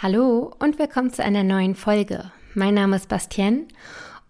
Hallo 0.00 0.54
und 0.60 0.78
willkommen 0.78 1.12
zu 1.12 1.24
einer 1.24 1.42
neuen 1.42 1.74
Folge. 1.74 2.30
Mein 2.54 2.74
Name 2.74 2.94
ist 2.94 3.08
Bastien 3.08 3.66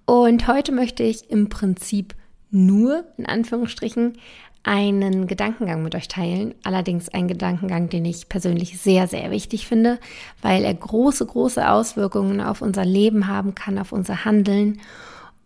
und 0.06 0.48
heute 0.48 0.72
möchte 0.72 1.02
ich 1.02 1.30
im 1.30 1.50
Prinzip 1.50 2.14
nur, 2.50 3.04
in 3.18 3.26
Anführungsstrichen, 3.26 4.16
einen 4.62 5.26
Gedankengang 5.26 5.82
mit 5.82 5.94
euch 5.94 6.08
teilen. 6.08 6.54
Allerdings 6.64 7.10
ein 7.10 7.28
Gedankengang, 7.28 7.90
den 7.90 8.06
ich 8.06 8.30
persönlich 8.30 8.80
sehr, 8.80 9.08
sehr 9.08 9.30
wichtig 9.30 9.66
finde, 9.66 9.98
weil 10.40 10.64
er 10.64 10.72
große, 10.72 11.26
große 11.26 11.70
Auswirkungen 11.70 12.40
auf 12.40 12.62
unser 12.62 12.86
Leben 12.86 13.26
haben 13.26 13.54
kann, 13.54 13.78
auf 13.78 13.92
unser 13.92 14.24
Handeln 14.24 14.80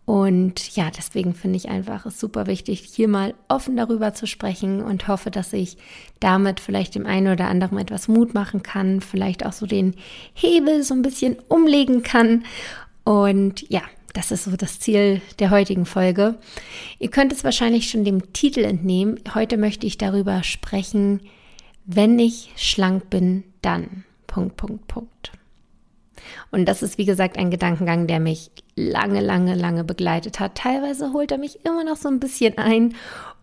und 0.05 0.75
ja, 0.75 0.91
deswegen 0.91 1.33
finde 1.33 1.55
ich 1.55 1.69
einfach 1.69 2.05
es 2.05 2.19
super 2.19 2.45
wichtig, 2.45 2.81
hier 2.93 3.07
mal 3.07 3.33
offen 3.47 3.77
darüber 3.77 4.13
zu 4.13 4.27
sprechen 4.27 4.81
und 4.83 5.07
hoffe, 5.07 5.31
dass 5.31 5.53
ich 5.53 5.77
damit 6.19 6.59
vielleicht 6.59 6.95
dem 6.95 7.05
einen 7.05 7.31
oder 7.31 7.47
anderen 7.47 7.77
etwas 7.77 8.09
Mut 8.09 8.33
machen 8.33 8.63
kann, 8.63 8.99
vielleicht 8.99 9.45
auch 9.45 9.53
so 9.53 9.65
den 9.65 9.95
Hebel 10.33 10.83
so 10.83 10.93
ein 10.93 11.03
bisschen 11.03 11.37
umlegen 11.47 12.03
kann. 12.03 12.43
Und 13.05 13.69
ja, 13.69 13.81
das 14.13 14.31
ist 14.31 14.43
so 14.43 14.55
das 14.57 14.79
Ziel 14.79 15.21
der 15.39 15.51
heutigen 15.51 15.85
Folge. 15.85 16.35
Ihr 16.99 17.09
könnt 17.09 17.31
es 17.31 17.45
wahrscheinlich 17.45 17.89
schon 17.89 18.03
dem 18.03 18.33
Titel 18.33 18.65
entnehmen. 18.65 19.19
Heute 19.33 19.57
möchte 19.57 19.87
ich 19.87 19.97
darüber 19.97 20.43
sprechen, 20.43 21.21
wenn 21.85 22.19
ich 22.19 22.51
schlank 22.57 23.09
bin, 23.09 23.43
dann. 23.61 24.03
Punkt, 24.27 24.57
Punkt, 24.57 24.87
Punkt. 24.87 25.31
Und 26.51 26.65
das 26.65 26.83
ist, 26.83 26.97
wie 26.97 27.05
gesagt, 27.05 27.37
ein 27.37 27.51
Gedankengang, 27.51 28.07
der 28.07 28.19
mich 28.19 28.51
lange, 28.75 29.21
lange, 29.21 29.55
lange 29.55 29.83
begleitet 29.83 30.39
hat. 30.39 30.55
Teilweise 30.55 31.13
holt 31.13 31.31
er 31.31 31.37
mich 31.37 31.65
immer 31.65 31.83
noch 31.83 31.97
so 31.97 32.09
ein 32.09 32.19
bisschen 32.19 32.57
ein 32.57 32.95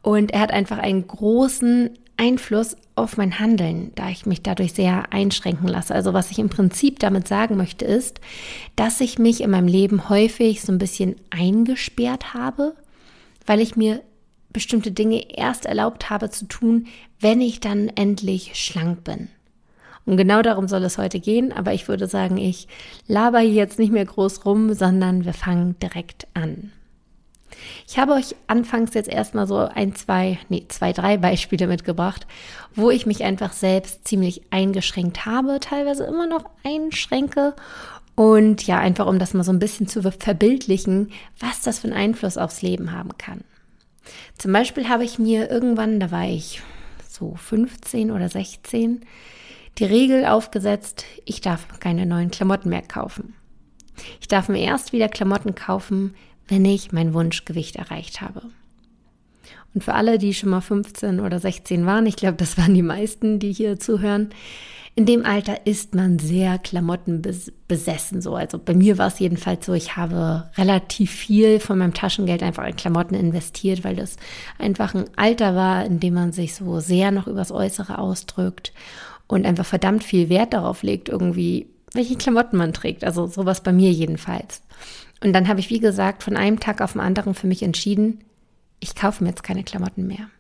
und 0.03 0.33
er 0.33 0.41
hat 0.41 0.51
einfach 0.51 0.79
einen 0.79 1.07
großen 1.07 1.91
Einfluss 2.17 2.77
auf 2.97 3.17
mein 3.17 3.39
Handeln, 3.39 3.93
da 3.95 4.11
ich 4.11 4.27
mich 4.27 4.43
dadurch 4.43 4.75
sehr 4.75 5.13
einschränken 5.13 5.69
lasse. 5.69 5.95
Also 5.95 6.13
was 6.13 6.31
ich 6.31 6.39
im 6.39 6.51
Prinzip 6.51 6.99
damit 6.99 7.27
sagen 7.27 7.57
möchte, 7.57 7.87
ist, 7.87 8.21
dass 8.77 9.01
ich 9.01 9.19
mich 9.19 9.41
in 9.41 9.51
meinem 9.51 9.69
Leben 9.69 10.11
häufig 10.11 10.61
so 10.61 10.71
ein 10.71 10.79
bisschen 10.79 11.17
eingesperrt 11.31 12.35
habe, 12.35 12.75
weil 13.47 13.61
ich 13.61 13.75
mir 13.75 14.03
bestimmte 14.53 14.93
Dinge 14.93 15.35
erst 15.35 15.65
erlaubt 15.65 16.11
habe 16.11 16.29
zu 16.29 16.47
tun, 16.47 16.89
wenn 17.21 17.41
ich 17.41 17.61
dann 17.61 17.89
endlich 17.89 18.55
schlank 18.55 19.03
bin. 19.05 19.29
Und 20.07 20.17
genau 20.17 20.43
darum 20.43 20.67
soll 20.69 20.83
es 20.85 20.99
heute 20.99 21.21
gehen. 21.21 21.53
Aber 21.53 21.73
ich 21.73 21.89
würde 21.89 22.07
sagen, 22.07 22.37
ich 22.37 22.69
laber 23.07 23.41
hier 23.41 23.55
jetzt 23.55 23.79
nicht 23.79 23.93
mehr 23.93 24.05
groß 24.05 24.45
rum, 24.45 24.75
sondern 24.75 25.25
wir 25.25 25.35
fangen 25.35 25.79
direkt 25.81 26.27
an. 26.35 26.73
Ich 27.87 27.99
habe 27.99 28.13
euch 28.13 28.35
anfangs 28.47 28.95
jetzt 28.95 29.09
erstmal 29.09 29.47
so 29.47 29.59
ein, 29.59 29.95
zwei, 29.95 30.39
nee, 30.49 30.65
zwei, 30.69 30.93
drei 30.93 31.17
Beispiele 31.17 31.67
mitgebracht, 31.67 32.27
wo 32.75 32.91
ich 32.91 33.07
mich 33.07 33.25
einfach 33.25 33.53
selbst 33.53 34.07
ziemlich 34.07 34.43
eingeschränkt 34.51 35.27
habe, 35.27 35.61
teilweise 35.61 36.05
immer 36.05 36.27
noch 36.27 36.45
einschränke. 36.65 37.55
Und 38.15 38.67
ja, 38.67 38.79
einfach 38.79 39.07
um 39.07 39.19
das 39.19 39.35
mal 39.35 39.45
so 39.45 39.53
ein 39.53 39.59
bisschen 39.59 39.89
zu 39.89 40.03
verbildlichen, 40.03 41.11
was 41.39 41.63
das 41.63 41.81
für 41.81 41.89
einen 41.89 41.97
Einfluss 41.97 42.39
aufs 42.39 42.63
Leben 42.63 42.93
haben 42.93 43.17
kann. 43.19 43.45
Zum 44.39 44.53
Beispiel 44.53 44.89
habe 44.89 45.05
ich 45.05 45.19
mir 45.19 45.51
irgendwann, 45.51 46.01
da 46.01 46.11
war 46.11 46.27
ich 46.27 46.63
so 47.09 47.35
15 47.35 48.11
oder 48.11 48.29
16, 48.29 49.05
die 49.79 49.85
Regel 49.85 50.27
aufgesetzt, 50.27 51.05
ich 51.25 51.41
darf 51.41 51.81
keine 51.81 52.07
neuen 52.07 52.31
Klamotten 52.31 52.69
mehr 52.69 52.83
kaufen. 52.83 53.35
Ich 54.21 54.29
darf 54.29 54.49
mir 54.49 54.61
erst 54.61 54.93
wieder 54.93 55.09
Klamotten 55.09 55.55
kaufen, 55.55 56.15
wenn 56.49 56.65
ich 56.65 56.93
mein 56.93 57.15
Wunschgewicht 57.15 57.77
erreicht 57.77 58.21
habe. 58.21 58.43
Und 59.75 59.85
für 59.85 59.95
alle, 59.95 60.19
die 60.19 60.35
schon 60.35 60.51
mal 60.51 60.61
15 60.61 61.21
oder 61.21 61.39
16 61.39 61.87
waren, 61.87 62.07
ich 62.07 62.17
glaube, 62.17 62.37
das 62.37 62.59
waren 62.59 62.75
die 62.75 62.83
meisten, 62.83 63.39
die 63.39 63.53
hier 63.53 63.79
zuhören, 63.79 64.31
in 64.97 65.07
dem 65.07 65.25
Alter 65.25 65.67
ist 65.67 65.95
man 65.95 66.19
sehr 66.19 66.59
klamottenbesessen 66.59 68.21
so. 68.21 68.35
Also 68.35 68.59
bei 68.59 68.75
mir 68.75 68.99
war 68.99 69.07
es 69.07 69.21
jedenfalls 69.21 69.65
so, 69.65 69.73
ich 69.73 69.97
habe 69.97 70.51
relativ 70.59 71.13
viel 71.13 71.61
von 71.61 71.79
meinem 71.79 71.95
Taschengeld 71.95 72.43
einfach 72.43 72.67
in 72.67 72.75
Klamotten 72.75 73.15
investiert, 73.15 73.85
weil 73.85 73.95
das 73.95 74.17
einfach 74.59 74.95
ein 74.95 75.05
Alter 75.17 75.55
war, 75.55 75.85
in 75.87 76.01
dem 76.01 76.15
man 76.15 76.33
sich 76.33 76.57
so 76.57 76.81
sehr 76.81 77.13
noch 77.13 77.29
übers 77.29 77.53
Äußere 77.53 77.99
ausdrückt 77.99 78.73
und 79.33 79.47
einfach 79.47 79.67
verdammt 79.67 80.05
viel 80.05 80.29
Wert 80.29 80.53
darauf 80.53 80.83
legt, 80.83 81.09
irgendwie, 81.09 81.67
welche 81.93 82.17
Klamotten 82.17 82.57
man 82.57 82.73
trägt. 82.73 83.05
Also 83.05 83.27
sowas 83.27 83.63
bei 83.63 83.73
mir 83.73 83.91
jedenfalls. 83.93 84.63
Und 85.23 85.33
dann 85.33 85.49
habe 85.49 85.61
ich, 85.61 85.71
wie 85.71 85.81
gesagt, 85.81 86.23
von 86.23 86.37
einem 86.37 86.61
Tag 86.61 86.81
auf 86.81 86.93
den 86.93 87.01
anderen 87.01 87.35
für 87.35 87.47
mich 87.47 87.63
entschieden, 87.63 88.25
ich 88.81 88.95
kaufe 88.95 89.23
mir 89.23 89.31
jetzt 89.31 89.43
keine 89.43 89.63
Klamotten 89.63 90.07
mehr. 90.07 90.31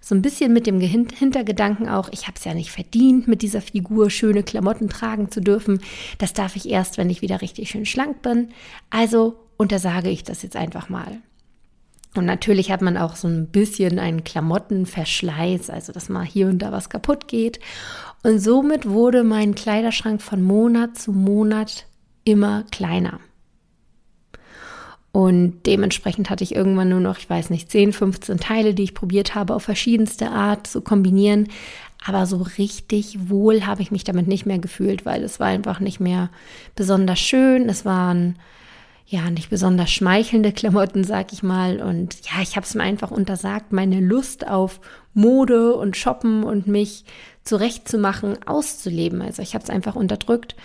So 0.00 0.14
ein 0.14 0.22
bisschen 0.22 0.52
mit 0.52 0.66
dem 0.66 0.80
Hintergedanken 0.80 1.88
auch, 1.88 2.08
ich 2.12 2.26
habe 2.26 2.36
es 2.36 2.44
ja 2.44 2.54
nicht 2.54 2.70
verdient, 2.70 3.28
mit 3.28 3.42
dieser 3.42 3.60
Figur 3.60 4.10
schöne 4.10 4.42
Klamotten 4.42 4.88
tragen 4.88 5.30
zu 5.30 5.40
dürfen. 5.40 5.80
Das 6.18 6.32
darf 6.32 6.56
ich 6.56 6.68
erst, 6.68 6.98
wenn 6.98 7.10
ich 7.10 7.22
wieder 7.22 7.42
richtig 7.42 7.70
schön 7.70 7.86
schlank 7.86 8.22
bin. 8.22 8.48
Also 8.90 9.36
untersage 9.56 10.08
ich 10.10 10.22
das 10.22 10.42
jetzt 10.42 10.56
einfach 10.56 10.88
mal. 10.88 11.18
Und 12.16 12.26
natürlich 12.26 12.70
hat 12.70 12.82
man 12.82 12.96
auch 12.96 13.16
so 13.16 13.28
ein 13.28 13.48
bisschen 13.48 13.98
einen 13.98 14.24
Klamottenverschleiß, 14.24 15.70
also 15.70 15.92
dass 15.92 16.08
mal 16.08 16.24
hier 16.24 16.48
und 16.48 16.58
da 16.60 16.72
was 16.72 16.88
kaputt 16.88 17.28
geht. 17.28 17.60
Und 18.22 18.38
somit 18.38 18.88
wurde 18.88 19.24
mein 19.24 19.54
Kleiderschrank 19.54 20.22
von 20.22 20.42
Monat 20.42 20.98
zu 20.98 21.12
Monat 21.12 21.86
immer 22.24 22.64
kleiner. 22.70 23.20
Und 25.12 25.64
dementsprechend 25.64 26.28
hatte 26.28 26.44
ich 26.44 26.54
irgendwann 26.54 26.90
nur 26.90 27.00
noch, 27.00 27.16
ich 27.16 27.30
weiß 27.30 27.48
nicht, 27.48 27.70
10, 27.70 27.94
15 27.94 28.38
Teile, 28.38 28.74
die 28.74 28.82
ich 28.82 28.92
probiert 28.92 29.34
habe, 29.34 29.54
auf 29.54 29.62
verschiedenste 29.62 30.30
Art 30.30 30.66
zu 30.66 30.82
kombinieren. 30.82 31.48
Aber 32.04 32.26
so 32.26 32.36
richtig 32.58 33.30
wohl 33.30 33.64
habe 33.64 33.80
ich 33.80 33.90
mich 33.90 34.04
damit 34.04 34.28
nicht 34.28 34.44
mehr 34.44 34.58
gefühlt, 34.58 35.06
weil 35.06 35.22
es 35.22 35.40
war 35.40 35.46
einfach 35.46 35.80
nicht 35.80 36.00
mehr 36.00 36.28
besonders 36.74 37.18
schön. 37.18 37.70
Es 37.70 37.86
waren 37.86 38.36
ja 39.06 39.30
nicht 39.30 39.50
besonders 39.50 39.90
schmeichelnde 39.90 40.52
Klamotten, 40.52 41.04
sag 41.04 41.32
ich 41.32 41.42
mal. 41.42 41.80
Und 41.80 42.16
ja, 42.22 42.42
ich 42.42 42.56
habe 42.56 42.66
es 42.66 42.74
mir 42.74 42.82
einfach 42.82 43.10
untersagt, 43.10 43.72
meine 43.72 44.00
Lust 44.00 44.46
auf 44.46 44.80
Mode 45.14 45.74
und 45.74 45.96
Shoppen 45.96 46.42
und 46.42 46.66
mich 46.66 47.04
zurechtzumachen, 47.44 48.36
auszuleben. 48.46 49.22
Also 49.22 49.42
ich 49.42 49.54
habe 49.54 49.62
es 49.62 49.70
einfach 49.70 49.94
unterdrückt. 49.94 50.56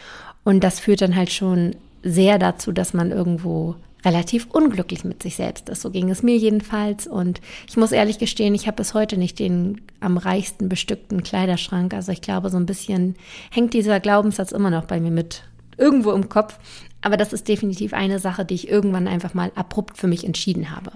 Und 0.44 0.64
das 0.64 0.80
führt 0.80 1.02
dann 1.02 1.16
halt 1.16 1.32
schon 1.32 1.76
sehr 2.04 2.40
dazu, 2.40 2.72
dass 2.72 2.94
man 2.94 3.12
irgendwo 3.12 3.76
relativ 4.04 4.48
unglücklich 4.52 5.04
mit 5.04 5.22
sich 5.22 5.36
selbst 5.36 5.70
ist. 5.70 5.82
So 5.84 5.92
ging 5.92 6.10
es 6.10 6.24
mir 6.24 6.36
jedenfalls. 6.36 7.06
Und 7.06 7.40
ich 7.70 7.78
muss 7.78 7.92
ehrlich 7.92 8.18
gestehen, 8.18 8.56
ich 8.56 8.66
habe 8.66 8.78
bis 8.78 8.96
heute 8.96 9.18
nicht 9.18 9.38
den 9.38 9.82
am 10.00 10.18
reichsten 10.18 10.70
bestückten 10.70 11.22
Kleiderschrank. 11.22 11.94
Also 11.94 12.12
ich 12.12 12.22
glaube, 12.22 12.50
so 12.50 12.58
ein 12.58 12.66
bisschen 12.66 13.16
hängt 13.52 13.76
dieser 13.76 14.00
Glaubenssatz 14.00 14.52
immer 14.52 14.72
noch 14.72 14.86
bei 14.86 15.00
mir 15.00 15.12
mit 15.12 15.44
irgendwo 15.78 16.12
im 16.12 16.30
Kopf. 16.30 16.58
Aber 17.02 17.18
das 17.18 17.34
ist 17.34 17.48
definitiv 17.48 17.94
eine 17.94 18.20
Sache, 18.20 18.46
die 18.46 18.56
ich 18.56 18.70
irgendwann 18.70 19.08
einfach 19.08 19.34
mal 19.34 19.52
abrupt 19.56 19.98
für 19.98 20.08
mich 20.08 20.24
entschieden 20.24 20.72
habe. 20.72 20.92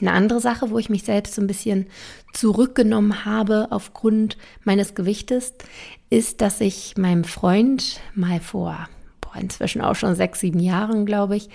Eine 0.00 0.12
andere 0.12 0.40
Sache, 0.40 0.70
wo 0.70 0.78
ich 0.78 0.88
mich 0.88 1.02
selbst 1.02 1.34
so 1.34 1.42
ein 1.42 1.46
bisschen 1.46 1.86
zurückgenommen 2.32 3.24
habe 3.24 3.68
aufgrund 3.70 4.36
meines 4.64 4.94
Gewichtes, 4.94 5.54
ist, 6.08 6.40
dass 6.40 6.60
ich 6.60 6.96
meinem 6.96 7.24
Freund 7.24 8.00
mal 8.14 8.40
vor, 8.40 8.88
boah, 9.20 9.36
inzwischen 9.40 9.82
auch 9.82 9.96
schon 9.96 10.14
sechs, 10.14 10.40
sieben 10.40 10.60
Jahren, 10.60 11.06
glaube 11.06 11.36
ich, 11.36 11.48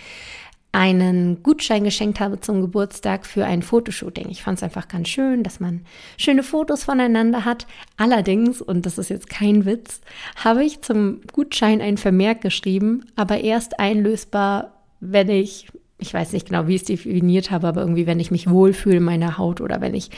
einen 0.76 1.42
Gutschein 1.42 1.86
geschenkt 1.86 2.20
habe 2.20 2.42
zum 2.42 2.60
Geburtstag 2.60 3.26
für 3.26 3.46
ein 3.46 3.62
Fotoshooting. 3.62 4.28
Ich 4.30 4.44
fand 4.44 4.58
es 4.58 4.64
einfach 4.64 4.90
ganz 4.90 5.08
schön, 5.08 5.42
dass 5.42 5.62
man 5.62 5.86
schöne 6.18 6.44
Fotos 6.44 6.84
voneinander 6.84 7.46
hat. 7.46 7.66
Allerdings, 7.96 8.62
und 8.62 8.86
das 8.86 8.98
ist 8.98 9.08
jetzt 9.08 9.30
kein 9.30 9.64
Witz, 9.64 10.02
habe 10.36 10.66
ich 10.66 10.82
zum 10.82 11.22
Gutschein 11.32 11.80
ein 11.80 11.96
Vermerk 11.96 12.42
geschrieben, 12.42 13.06
aber 13.16 13.40
erst 13.40 13.80
einlösbar, 13.80 14.74
wenn 15.00 15.30
ich 15.30 15.68
ich 15.98 16.14
weiß 16.14 16.34
nicht 16.34 16.50
genau, 16.50 16.68
wie 16.68 16.76
ich 16.76 16.82
es 16.82 16.88
definiert 16.88 17.52
habe, 17.52 17.70
aber 17.70 17.80
irgendwie, 17.80 18.06
wenn 18.06 18.20
ich 18.20 18.30
mich 18.30 18.50
wohlfühle 18.50 18.98
in 18.98 19.04
meiner 19.04 19.38
Haut 19.38 19.62
oder 19.62 19.80
wenn 19.80 19.96
ich 19.96 20.10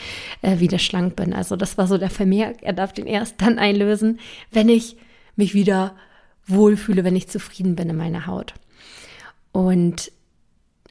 äh, 0.42 0.58
wieder 0.58 0.80
schlank 0.80 1.14
bin. 1.14 1.32
Also 1.32 1.54
das 1.54 1.78
war 1.78 1.86
so 1.86 1.98
der 1.98 2.10
Vermerk. 2.10 2.56
Er 2.62 2.72
darf 2.72 2.92
den 2.92 3.06
erst 3.06 3.40
dann 3.40 3.60
einlösen, 3.60 4.18
wenn 4.50 4.68
ich 4.68 4.96
mich 5.36 5.54
wieder 5.54 5.94
wohlfühle, 6.48 7.04
wenn 7.04 7.14
ich 7.14 7.28
zufrieden 7.28 7.76
bin 7.76 7.88
in 7.88 7.96
meiner 7.96 8.26
Haut. 8.26 8.54
Und 9.52 10.10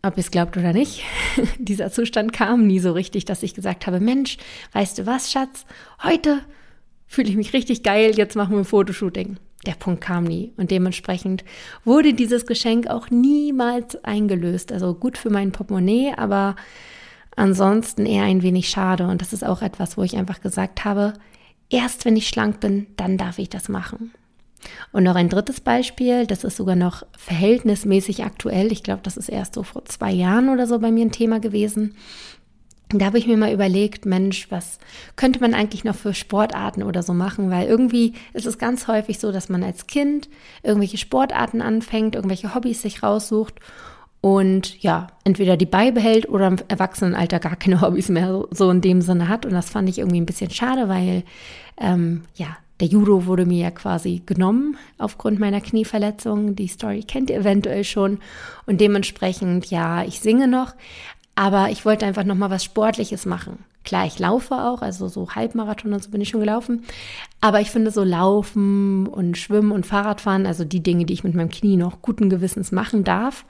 ob 0.03 0.15
ihr 0.17 0.21
es 0.21 0.31
glaubt 0.31 0.57
oder 0.57 0.73
nicht, 0.73 1.03
dieser 1.57 1.91
Zustand 1.91 2.33
kam 2.33 2.67
nie 2.67 2.79
so 2.79 2.91
richtig, 2.91 3.25
dass 3.25 3.43
ich 3.43 3.53
gesagt 3.53 3.87
habe, 3.87 3.99
Mensch, 3.99 4.37
weißt 4.73 4.99
du 4.99 5.05
was, 5.05 5.31
Schatz, 5.31 5.65
heute 6.03 6.41
fühle 7.07 7.29
ich 7.29 7.35
mich 7.35 7.53
richtig 7.53 7.83
geil, 7.83 8.15
jetzt 8.15 8.35
machen 8.35 8.51
wir 8.51 8.59
ein 8.59 8.65
Fotoshooting. 8.65 9.37
Der 9.65 9.73
Punkt 9.73 10.01
kam 10.01 10.23
nie 10.23 10.53
und 10.57 10.71
dementsprechend 10.71 11.43
wurde 11.83 12.13
dieses 12.13 12.45
Geschenk 12.45 12.87
auch 12.87 13.09
niemals 13.09 14.03
eingelöst. 14.03 14.71
Also 14.71 14.93
gut 14.93 15.17
für 15.17 15.29
mein 15.29 15.51
Portemonnaie, 15.51 16.13
aber 16.15 16.55
ansonsten 17.35 18.05
eher 18.05 18.23
ein 18.23 18.43
wenig 18.43 18.69
schade. 18.69 19.07
Und 19.07 19.21
das 19.21 19.33
ist 19.33 19.43
auch 19.43 19.61
etwas, 19.61 19.97
wo 19.97 20.03
ich 20.03 20.15
einfach 20.15 20.41
gesagt 20.41 20.85
habe, 20.85 21.13
erst 21.69 22.05
wenn 22.05 22.15
ich 22.15 22.29
schlank 22.29 22.59
bin, 22.59 22.87
dann 22.97 23.17
darf 23.17 23.39
ich 23.39 23.49
das 23.49 23.67
machen. 23.67 24.11
Und 24.91 25.03
noch 25.03 25.15
ein 25.15 25.29
drittes 25.29 25.61
Beispiel, 25.61 26.25
das 26.25 26.43
ist 26.43 26.57
sogar 26.57 26.75
noch 26.75 27.03
verhältnismäßig 27.17 28.23
aktuell. 28.23 28.71
Ich 28.71 28.83
glaube, 28.83 29.01
das 29.03 29.17
ist 29.17 29.29
erst 29.29 29.55
so 29.55 29.63
vor 29.63 29.85
zwei 29.85 30.11
Jahren 30.11 30.49
oder 30.49 30.67
so 30.67 30.79
bei 30.79 30.91
mir 30.91 31.05
ein 31.05 31.11
Thema 31.11 31.39
gewesen. 31.39 31.95
Da 32.89 33.07
habe 33.07 33.17
ich 33.17 33.27
mir 33.27 33.35
mal 33.35 33.51
überlegt, 33.51 34.05
Mensch, 34.05 34.49
was 34.49 34.79
könnte 35.17 35.41
man 35.41 35.53
eigentlich 35.53 35.83
noch 35.83 35.95
für 35.95 36.13
Sportarten 36.13 36.83
oder 36.83 37.03
so 37.03 37.13
machen? 37.13 37.51
Weil 37.51 37.67
irgendwie 37.67 38.13
ist 38.33 38.45
es 38.45 38.57
ganz 38.57 38.87
häufig 38.87 39.19
so, 39.19 39.33
dass 39.33 39.49
man 39.49 39.61
als 39.61 39.87
Kind 39.87 40.29
irgendwelche 40.63 40.97
Sportarten 40.97 41.61
anfängt, 41.61 42.15
irgendwelche 42.15 42.55
Hobbys 42.55 42.81
sich 42.81 43.03
raussucht 43.03 43.55
und 44.21 44.81
ja, 44.81 45.07
entweder 45.23 45.57
die 45.57 45.65
beibehält 45.65 46.27
oder 46.27 46.47
im 46.47 46.57
Erwachsenenalter 46.67 47.39
gar 47.39 47.55
keine 47.55 47.81
Hobbys 47.81 48.09
mehr 48.09 48.45
so 48.51 48.71
in 48.71 48.81
dem 48.81 49.01
Sinne 49.01 49.27
hat. 49.27 49.45
Und 49.45 49.51
das 49.53 49.69
fand 49.69 49.89
ich 49.89 49.99
irgendwie 49.99 50.21
ein 50.21 50.25
bisschen 50.25 50.49
schade, 50.49 50.89
weil 50.89 51.23
ähm, 51.79 52.23
ja, 52.35 52.57
der 52.79 52.87
Judo 52.87 53.25
wurde 53.25 53.45
mir 53.45 53.63
ja 53.63 53.71
quasi 53.71 54.21
genommen 54.25 54.77
aufgrund 54.97 55.39
meiner 55.39 55.61
Knieverletzung. 55.61 56.55
Die 56.55 56.67
Story 56.67 57.03
kennt 57.03 57.29
ihr 57.29 57.37
eventuell 57.37 57.83
schon. 57.83 58.19
Und 58.65 58.81
dementsprechend, 58.81 59.67
ja, 59.67 60.03
ich 60.03 60.19
singe 60.19 60.47
noch, 60.47 60.75
aber 61.35 61.69
ich 61.69 61.85
wollte 61.85 62.05
einfach 62.05 62.23
nochmal 62.23 62.51
was 62.51 62.63
Sportliches 62.63 63.25
machen. 63.25 63.59
Klar, 63.83 64.05
ich 64.05 64.19
laufe 64.19 64.53
auch, 64.53 64.81
also 64.81 65.07
so 65.07 65.29
Halbmarathon 65.29 65.93
und 65.93 66.03
so 66.03 66.09
bin 66.11 66.19
ich 66.19 66.29
schon 66.29 66.41
gelaufen. 66.41 66.83
Aber 67.39 67.61
ich 67.61 67.71
finde 67.71 67.89
so 67.89 68.03
Laufen 68.03 69.07
und 69.07 69.37
Schwimmen 69.37 69.71
und 69.71 69.85
Fahrradfahren, 69.85 70.45
also 70.45 70.65
die 70.65 70.83
Dinge, 70.83 71.05
die 71.05 71.13
ich 71.13 71.23
mit 71.23 71.35
meinem 71.35 71.49
Knie 71.49 71.77
noch 71.77 72.01
guten 72.01 72.29
Gewissens 72.29 72.71
machen 72.71 73.03
darf, 73.03 73.45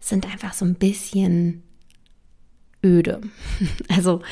sind 0.00 0.26
einfach 0.26 0.54
so 0.54 0.64
ein 0.64 0.74
bisschen 0.74 1.62
öde. 2.84 3.20
Also 3.88 4.22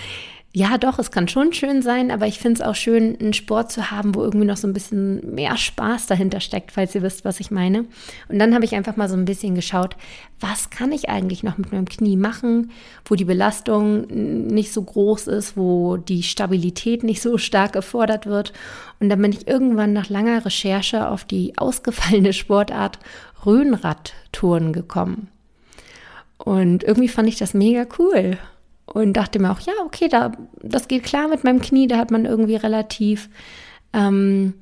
ja, 0.56 0.78
doch, 0.78 1.00
es 1.00 1.10
kann 1.10 1.26
schon 1.26 1.52
schön 1.52 1.82
sein, 1.82 2.12
aber 2.12 2.28
ich 2.28 2.38
finde 2.38 2.62
es 2.62 2.66
auch 2.66 2.76
schön, 2.76 3.18
einen 3.18 3.32
Sport 3.32 3.72
zu 3.72 3.90
haben, 3.90 4.14
wo 4.14 4.22
irgendwie 4.22 4.46
noch 4.46 4.56
so 4.56 4.68
ein 4.68 4.72
bisschen 4.72 5.34
mehr 5.34 5.56
Spaß 5.56 6.06
dahinter 6.06 6.38
steckt, 6.38 6.70
falls 6.70 6.94
ihr 6.94 7.02
wisst, 7.02 7.24
was 7.24 7.40
ich 7.40 7.50
meine. 7.50 7.86
Und 8.28 8.38
dann 8.38 8.54
habe 8.54 8.64
ich 8.64 8.76
einfach 8.76 8.94
mal 8.94 9.08
so 9.08 9.16
ein 9.16 9.24
bisschen 9.24 9.56
geschaut, 9.56 9.96
was 10.38 10.70
kann 10.70 10.92
ich 10.92 11.08
eigentlich 11.08 11.42
noch 11.42 11.58
mit 11.58 11.72
meinem 11.72 11.88
Knie 11.88 12.16
machen, 12.16 12.70
wo 13.04 13.16
die 13.16 13.24
Belastung 13.24 14.06
nicht 14.06 14.72
so 14.72 14.84
groß 14.84 15.26
ist, 15.26 15.56
wo 15.56 15.96
die 15.96 16.22
Stabilität 16.22 17.02
nicht 17.02 17.20
so 17.20 17.36
stark 17.36 17.72
gefordert 17.72 18.26
wird. 18.26 18.52
Und 19.00 19.08
dann 19.08 19.20
bin 19.20 19.32
ich 19.32 19.48
irgendwann 19.48 19.92
nach 19.92 20.08
langer 20.08 20.44
Recherche 20.44 21.08
auf 21.08 21.24
die 21.24 21.58
ausgefallene 21.58 22.32
Sportart 22.32 23.00
Röhnradtouren 23.44 24.72
gekommen. 24.72 25.26
Und 26.38 26.84
irgendwie 26.84 27.08
fand 27.08 27.28
ich 27.28 27.38
das 27.38 27.54
mega 27.54 27.86
cool 27.98 28.38
und 28.86 29.14
dachte 29.14 29.38
mir 29.38 29.50
auch, 29.50 29.60
ja, 29.60 29.72
okay, 29.84 30.08
da, 30.08 30.32
das 30.62 30.88
geht 30.88 31.04
klar 31.04 31.28
mit 31.28 31.44
meinem 31.44 31.60
Knie, 31.60 31.86
da 31.86 31.96
hat 31.96 32.10
man 32.10 32.24
irgendwie 32.24 32.56
relativ, 32.56 33.30
ähm, 33.92 34.54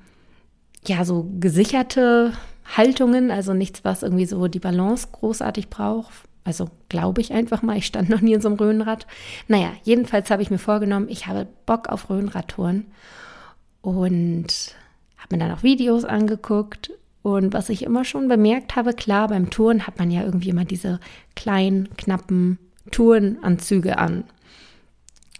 ja, 0.87 1.05
so 1.05 1.29
gesicherte 1.41 2.33
Haltungen, 2.65 3.31
also 3.31 3.55
nichts, 3.55 3.85
was 3.85 4.03
irgendwie 4.03 4.27
so 4.27 4.47
die 4.49 4.61
Balance 4.61 5.09
großartig 5.13 5.69
braucht. 5.69 6.13
Also 6.45 6.69
glaube 6.89 7.21
ich 7.21 7.33
einfach 7.33 7.63
mal, 7.63 7.77
ich 7.77 7.87
stand 7.87 8.09
noch 8.09 8.21
nie 8.21 8.33
in 8.33 8.41
so 8.41 8.49
einem 8.49 8.59
Röhnrad. 8.59 9.07
Naja, 9.49 9.71
jedenfalls 9.85 10.31
habe 10.31 10.43
ich 10.43 10.51
mir 10.51 10.59
vorgenommen, 10.59 11.07
ich 11.09 11.27
habe 11.27 11.47
Bock 11.67 11.89
auf 11.89 12.11
Röhnradtouren 12.11 12.87
und 13.81 14.75
habe 15.19 15.37
mir 15.37 15.39
dann 15.39 15.53
auch 15.53 15.63
Videos 15.63 16.05
angeguckt. 16.05 16.91
Und 17.23 17.53
was 17.53 17.69
ich 17.69 17.85
immer 17.85 18.05
schon 18.05 18.27
bemerkt 18.27 18.75
habe, 18.75 18.95
klar, 18.95 19.29
beim 19.29 19.51
Touren 19.51 19.87
hat 19.87 19.99
man 20.01 20.11
ja 20.11 20.25
irgendwie 20.25 20.49
immer 20.49 20.65
diese 20.65 20.99
kleinen, 21.37 21.89
knappen 21.97 22.59
Tourenanzüge 22.91 23.99
an. 23.99 24.25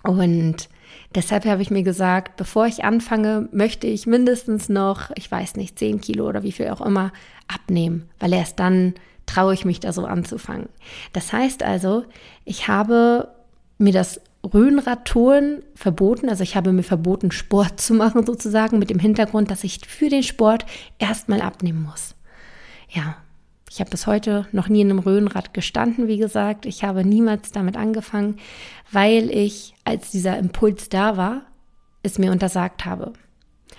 Und 0.03 0.69
deshalb 1.15 1.45
habe 1.45 1.63
ich 1.63 1.71
mir 1.71 1.83
gesagt, 1.83 2.37
bevor 2.37 2.67
ich 2.67 2.85
anfange, 2.85 3.49
möchte 3.53 3.87
ich 3.87 4.07
mindestens 4.07 4.69
noch, 4.69 5.11
ich 5.17 5.31
weiß 5.31 5.57
nicht, 5.57 5.79
10 5.79 6.01
Kilo 6.01 6.29
oder 6.29 6.43
wie 6.43 6.53
viel 6.53 6.69
auch 6.69 6.81
immer 6.81 7.13
abnehmen, 7.49 8.09
weil 8.19 8.33
erst 8.33 8.59
dann 8.59 8.95
traue 9.27 9.55
ich 9.55 9.65
mich 9.65 9.81
da 9.81 9.93
so 9.93 10.05
anzufangen. 10.05 10.69
Das 11.13 11.33
heißt 11.33 11.63
also, 11.63 12.05
ich 12.45 12.69
habe 12.69 13.29
mir 13.79 13.93
das 13.93 14.21
Röhnradtouren 14.45 15.63
verboten, 15.75 16.29
also 16.29 16.43
ich 16.43 16.57
habe 16.57 16.73
mir 16.73 16.83
verboten, 16.83 17.31
Sport 17.31 17.81
zu 17.81 17.95
machen 17.95 18.27
sozusagen, 18.27 18.79
mit 18.79 18.91
dem 18.91 18.99
Hintergrund, 18.99 19.51
dass 19.51 19.63
ich 19.63 19.87
für 19.87 20.09
den 20.09 20.25
Sport 20.25 20.67
erstmal 20.99 21.41
abnehmen 21.41 21.85
muss. 21.85 22.17
Ja, 22.89 23.17
ich 23.73 23.81
habe 23.81 23.89
bis 23.89 24.07
heute 24.07 24.47
noch 24.53 24.69
nie 24.69 24.83
in 24.83 24.91
einem 24.91 24.99
Röhnrad 24.99 25.55
gestanden, 25.55 26.07
wie 26.07 26.19
gesagt. 26.19 26.67
Ich 26.67 26.85
habe 26.85 27.07
niemals 27.07 27.53
damit 27.53 27.79
angefangen, 27.79 28.37
weil 28.91 29.31
ich, 29.31 29.73
als 29.85 30.11
dieser 30.11 30.39
Impuls 30.39 30.91
da 30.91 31.17
war, 31.17 31.47
es 32.03 32.19
mir 32.19 32.33
untersagt 32.33 32.85
habe. 32.85 33.15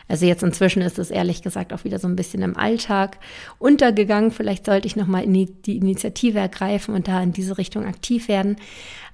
Also 0.08 0.26
jetzt 0.26 0.42
inzwischen 0.42 0.82
ist 0.82 0.98
es 0.98 1.12
ehrlich 1.12 1.44
gesagt 1.44 1.74
auch 1.74 1.84
wieder 1.84 2.00
so 2.00 2.08
ein 2.08 2.16
bisschen 2.16 2.42
im 2.42 2.58
Alltag 2.58 3.20
untergegangen. 3.60 4.32
Vielleicht 4.32 4.66
sollte 4.66 4.88
ich 4.88 4.96
nochmal 4.96 5.26
in 5.26 5.62
die 5.62 5.78
Initiative 5.78 6.40
ergreifen 6.40 6.96
und 6.96 7.08
da 7.08 7.22
in 7.22 7.32
diese 7.32 7.60
Richtung 7.60 7.86
aktiv 7.86 8.28
werden. 8.28 8.56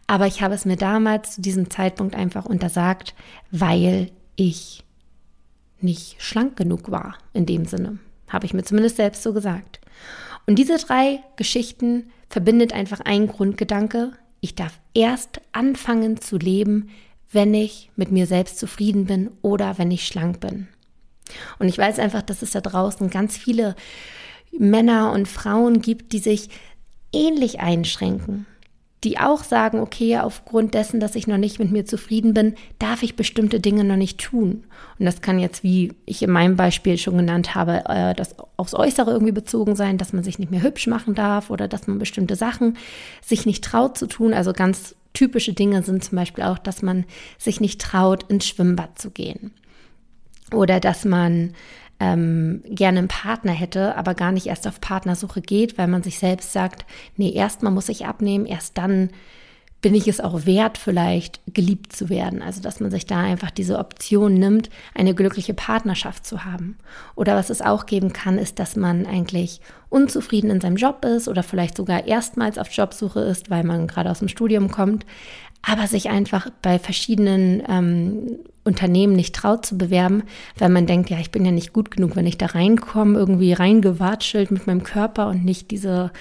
Aber 0.07 0.27
ich 0.27 0.41
habe 0.41 0.53
es 0.53 0.63
mir 0.63 0.77
damals 0.77 1.35
zu 1.35 1.41
diesem 1.41 1.69
Zeitpunkt 1.69 2.15
einfach 2.15 2.45
untersagt, 2.45 3.15
weil 3.51 4.11
ich 4.37 4.85
nicht 5.81 6.15
schlank 6.23 6.55
genug 6.55 6.89
war 6.89 7.17
in 7.33 7.45
dem 7.45 7.65
Sinne. 7.65 7.99
Habe 8.29 8.45
ich 8.45 8.53
mir 8.53 8.63
zumindest 8.63 8.95
selbst 8.95 9.23
so 9.23 9.33
gesagt. 9.33 9.81
Und 10.49 10.55
diese 10.55 10.79
drei 10.79 11.21
Geschichten 11.35 12.09
verbindet 12.27 12.73
einfach 12.73 13.01
ein 13.01 13.27
Grundgedanke. 13.27 14.13
Ich 14.41 14.55
darf 14.55 14.79
erst 14.95 15.41
anfangen 15.51 16.19
zu 16.19 16.39
leben, 16.39 16.89
wenn 17.31 17.53
ich 17.53 17.91
mit 17.95 18.11
mir 18.11 18.25
selbst 18.25 18.57
zufrieden 18.57 19.05
bin 19.05 19.29
oder 19.43 19.77
wenn 19.77 19.91
ich 19.91 20.07
schlank 20.07 20.39
bin. 20.39 20.67
Und 21.59 21.67
ich 21.67 21.77
weiß 21.77 21.99
einfach, 21.99 22.23
dass 22.23 22.41
es 22.41 22.49
da 22.49 22.61
draußen 22.61 23.11
ganz 23.11 23.37
viele 23.37 23.75
Männer 24.51 25.11
und 25.11 25.27
Frauen 25.27 25.83
gibt, 25.83 26.13
die 26.13 26.17
sich 26.17 26.49
ähnlich 27.13 27.59
einschränken, 27.59 28.47
die 29.03 29.17
auch 29.17 29.43
sagen, 29.43 29.79
okay, 29.79 30.17
aufgrund 30.17 30.73
dessen, 30.73 30.99
dass 30.99 31.15
ich 31.15 31.25
noch 31.25 31.37
nicht 31.37 31.57
mit 31.57 31.71
mir 31.71 31.85
zufrieden 31.85 32.33
bin, 32.33 32.55
darf 32.79 33.01
ich 33.01 33.15
bestimmte 33.15 33.59
Dinge 33.61 33.85
noch 33.85 33.95
nicht 33.95 34.19
tun. 34.19 34.65
Und 34.97 35.05
das 35.05 35.21
kann 35.21 35.39
jetzt, 35.39 35.63
wie 35.63 35.93
ich 36.05 36.21
in 36.21 36.31
meinem 36.31 36.57
Beispiel 36.57 36.97
schon 36.97 37.15
genannt 37.15 37.55
habe, 37.55 37.83
äh, 37.87 38.13
das 38.13 38.35
aufs 38.57 38.73
Äußere 38.73 39.11
irgendwie 39.11 39.31
bezogen 39.31 39.77
sein, 39.77 39.97
dass 39.97 40.11
man 40.11 40.23
sich 40.23 40.37
nicht 40.37 40.51
mehr 40.51 40.63
hübsch 40.63 40.87
machen 40.87 41.15
darf 41.15 41.49
oder 41.49 41.69
dass 41.69 41.87
man 41.87 41.97
bestimmte 41.97 42.35
Sachen 42.35 42.77
sich 43.21 43.45
nicht 43.45 43.63
traut 43.63 43.97
zu 43.97 44.07
tun. 44.07 44.33
Also 44.33 44.51
ganz 44.51 44.95
typische 45.13 45.53
Dinge 45.53 45.81
sind 45.83 46.03
zum 46.03 46.17
Beispiel 46.17 46.43
auch, 46.43 46.57
dass 46.57 46.81
man 46.81 47.05
sich 47.37 47.61
nicht 47.61 47.79
traut, 47.79 48.23
ins 48.29 48.47
Schwimmbad 48.47 48.99
zu 48.99 49.11
gehen. 49.11 49.51
Oder 50.51 50.79
dass 50.81 51.05
man 51.05 51.53
ähm, 51.99 52.63
gerne 52.65 52.99
einen 52.99 53.07
Partner 53.07 53.51
hätte, 53.51 53.95
aber 53.95 54.13
gar 54.13 54.31
nicht 54.31 54.47
erst 54.47 54.67
auf 54.67 54.79
Partnersuche 54.81 55.41
geht, 55.41 55.77
weil 55.77 55.87
man 55.87 56.03
sich 56.03 56.19
selbst 56.19 56.53
sagt, 56.53 56.85
nee, 57.17 57.31
erstmal 57.31 57.73
muss 57.73 57.89
ich 57.89 58.05
abnehmen, 58.05 58.45
erst 58.45 58.77
dann 58.77 59.09
bin 59.81 59.95
ich 59.95 60.07
es 60.07 60.19
auch 60.19 60.45
wert, 60.45 60.77
vielleicht 60.77 61.39
geliebt 61.53 61.93
zu 61.93 62.09
werden. 62.09 62.41
Also, 62.41 62.61
dass 62.61 62.81
man 62.81 62.91
sich 62.91 63.05
da 63.05 63.19
einfach 63.19 63.49
diese 63.49 63.79
Option 63.79 64.33
nimmt, 64.33 64.69
eine 64.93 65.15
glückliche 65.15 65.53
Partnerschaft 65.53 66.25
zu 66.25 66.43
haben. 66.43 66.77
Oder 67.15 67.35
was 67.35 67.49
es 67.49 67.61
auch 67.61 67.85
geben 67.85 68.11
kann, 68.11 68.37
ist, 68.37 68.59
dass 68.59 68.75
man 68.75 69.05
eigentlich 69.05 69.61
unzufrieden 69.87 70.51
in 70.51 70.61
seinem 70.61 70.75
Job 70.75 71.05
ist 71.05 71.29
oder 71.29 71.43
vielleicht 71.43 71.77
sogar 71.77 72.05
erstmals 72.05 72.57
auf 72.57 72.69
Jobsuche 72.71 73.21
ist, 73.21 73.49
weil 73.49 73.63
man 73.63 73.87
gerade 73.87 74.11
aus 74.11 74.19
dem 74.19 74.27
Studium 74.27 74.69
kommt, 74.69 75.05
aber 75.61 75.87
sich 75.87 76.09
einfach 76.09 76.49
bei 76.61 76.79
verschiedenen 76.79 77.63
ähm, 77.67 78.39
Unternehmen 78.63 79.13
nicht 79.13 79.35
traut 79.35 79.65
zu 79.65 79.77
bewerben, 79.77 80.23
weil 80.57 80.69
man 80.69 80.85
denkt, 80.85 81.09
ja, 81.09 81.19
ich 81.19 81.31
bin 81.31 81.45
ja 81.45 81.51
nicht 81.51 81.73
gut 81.73 81.91
genug, 81.91 82.15
wenn 82.15 82.27
ich 82.27 82.37
da 82.37 82.47
reinkomme, 82.47 83.17
irgendwie 83.17 83.53
reingewatschelt 83.53 84.51
mit 84.51 84.67
meinem 84.67 84.83
Körper 84.83 85.27
und 85.27 85.43
nicht 85.43 85.71
diese 85.71 86.11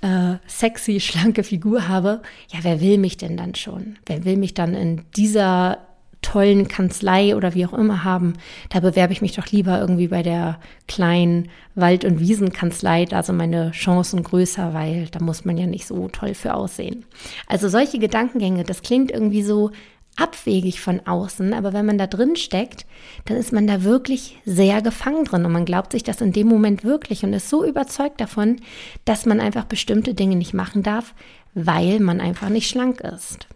äh, 0.00 0.34
sexy, 0.46 1.00
schlanke 1.00 1.44
Figur 1.44 1.88
habe. 1.88 2.22
Ja, 2.52 2.60
wer 2.62 2.80
will 2.80 2.98
mich 2.98 3.16
denn 3.16 3.36
dann 3.36 3.54
schon? 3.54 3.98
Wer 4.06 4.24
will 4.24 4.36
mich 4.36 4.54
dann 4.54 4.74
in 4.74 5.02
dieser 5.16 5.78
tollen 6.22 6.68
Kanzlei 6.68 7.36
oder 7.36 7.54
wie 7.54 7.66
auch 7.66 7.74
immer 7.74 8.04
haben, 8.04 8.34
da 8.70 8.80
bewerbe 8.80 9.12
ich 9.12 9.20
mich 9.20 9.34
doch 9.34 9.46
lieber 9.48 9.78
irgendwie 9.78 10.08
bei 10.08 10.22
der 10.22 10.58
kleinen 10.88 11.50
Wald- 11.74 12.04
und 12.04 12.20
Wiesenkanzlei, 12.20 13.04
da 13.04 13.22
sind 13.22 13.36
meine 13.36 13.72
Chancen 13.72 14.22
größer, 14.22 14.72
weil 14.72 15.08
da 15.10 15.20
muss 15.20 15.44
man 15.44 15.58
ja 15.58 15.66
nicht 15.66 15.86
so 15.86 16.08
toll 16.08 16.34
für 16.34 16.54
aussehen. 16.54 17.04
Also 17.46 17.68
solche 17.68 17.98
Gedankengänge, 17.98 18.64
das 18.64 18.82
klingt 18.82 19.10
irgendwie 19.10 19.42
so 19.42 19.70
abwegig 20.16 20.80
von 20.80 21.00
außen, 21.06 21.54
aber 21.54 21.72
wenn 21.72 21.86
man 21.86 21.98
da 21.98 22.06
drin 22.06 22.36
steckt, 22.36 22.86
dann 23.24 23.36
ist 23.36 23.52
man 23.52 23.66
da 23.66 23.82
wirklich 23.82 24.38
sehr 24.44 24.82
gefangen 24.82 25.24
drin 25.24 25.44
und 25.44 25.52
man 25.52 25.64
glaubt 25.64 25.92
sich 25.92 26.02
das 26.02 26.20
in 26.20 26.32
dem 26.32 26.48
Moment 26.48 26.84
wirklich 26.84 27.24
und 27.24 27.32
ist 27.32 27.48
so 27.48 27.64
überzeugt 27.64 28.20
davon, 28.20 28.60
dass 29.04 29.26
man 29.26 29.40
einfach 29.40 29.64
bestimmte 29.64 30.14
Dinge 30.14 30.36
nicht 30.36 30.52
machen 30.52 30.82
darf, 30.82 31.14
weil 31.54 31.98
man 32.00 32.20
einfach 32.20 32.50
nicht 32.50 32.68
schlank 32.68 33.00
ist. 33.00 33.48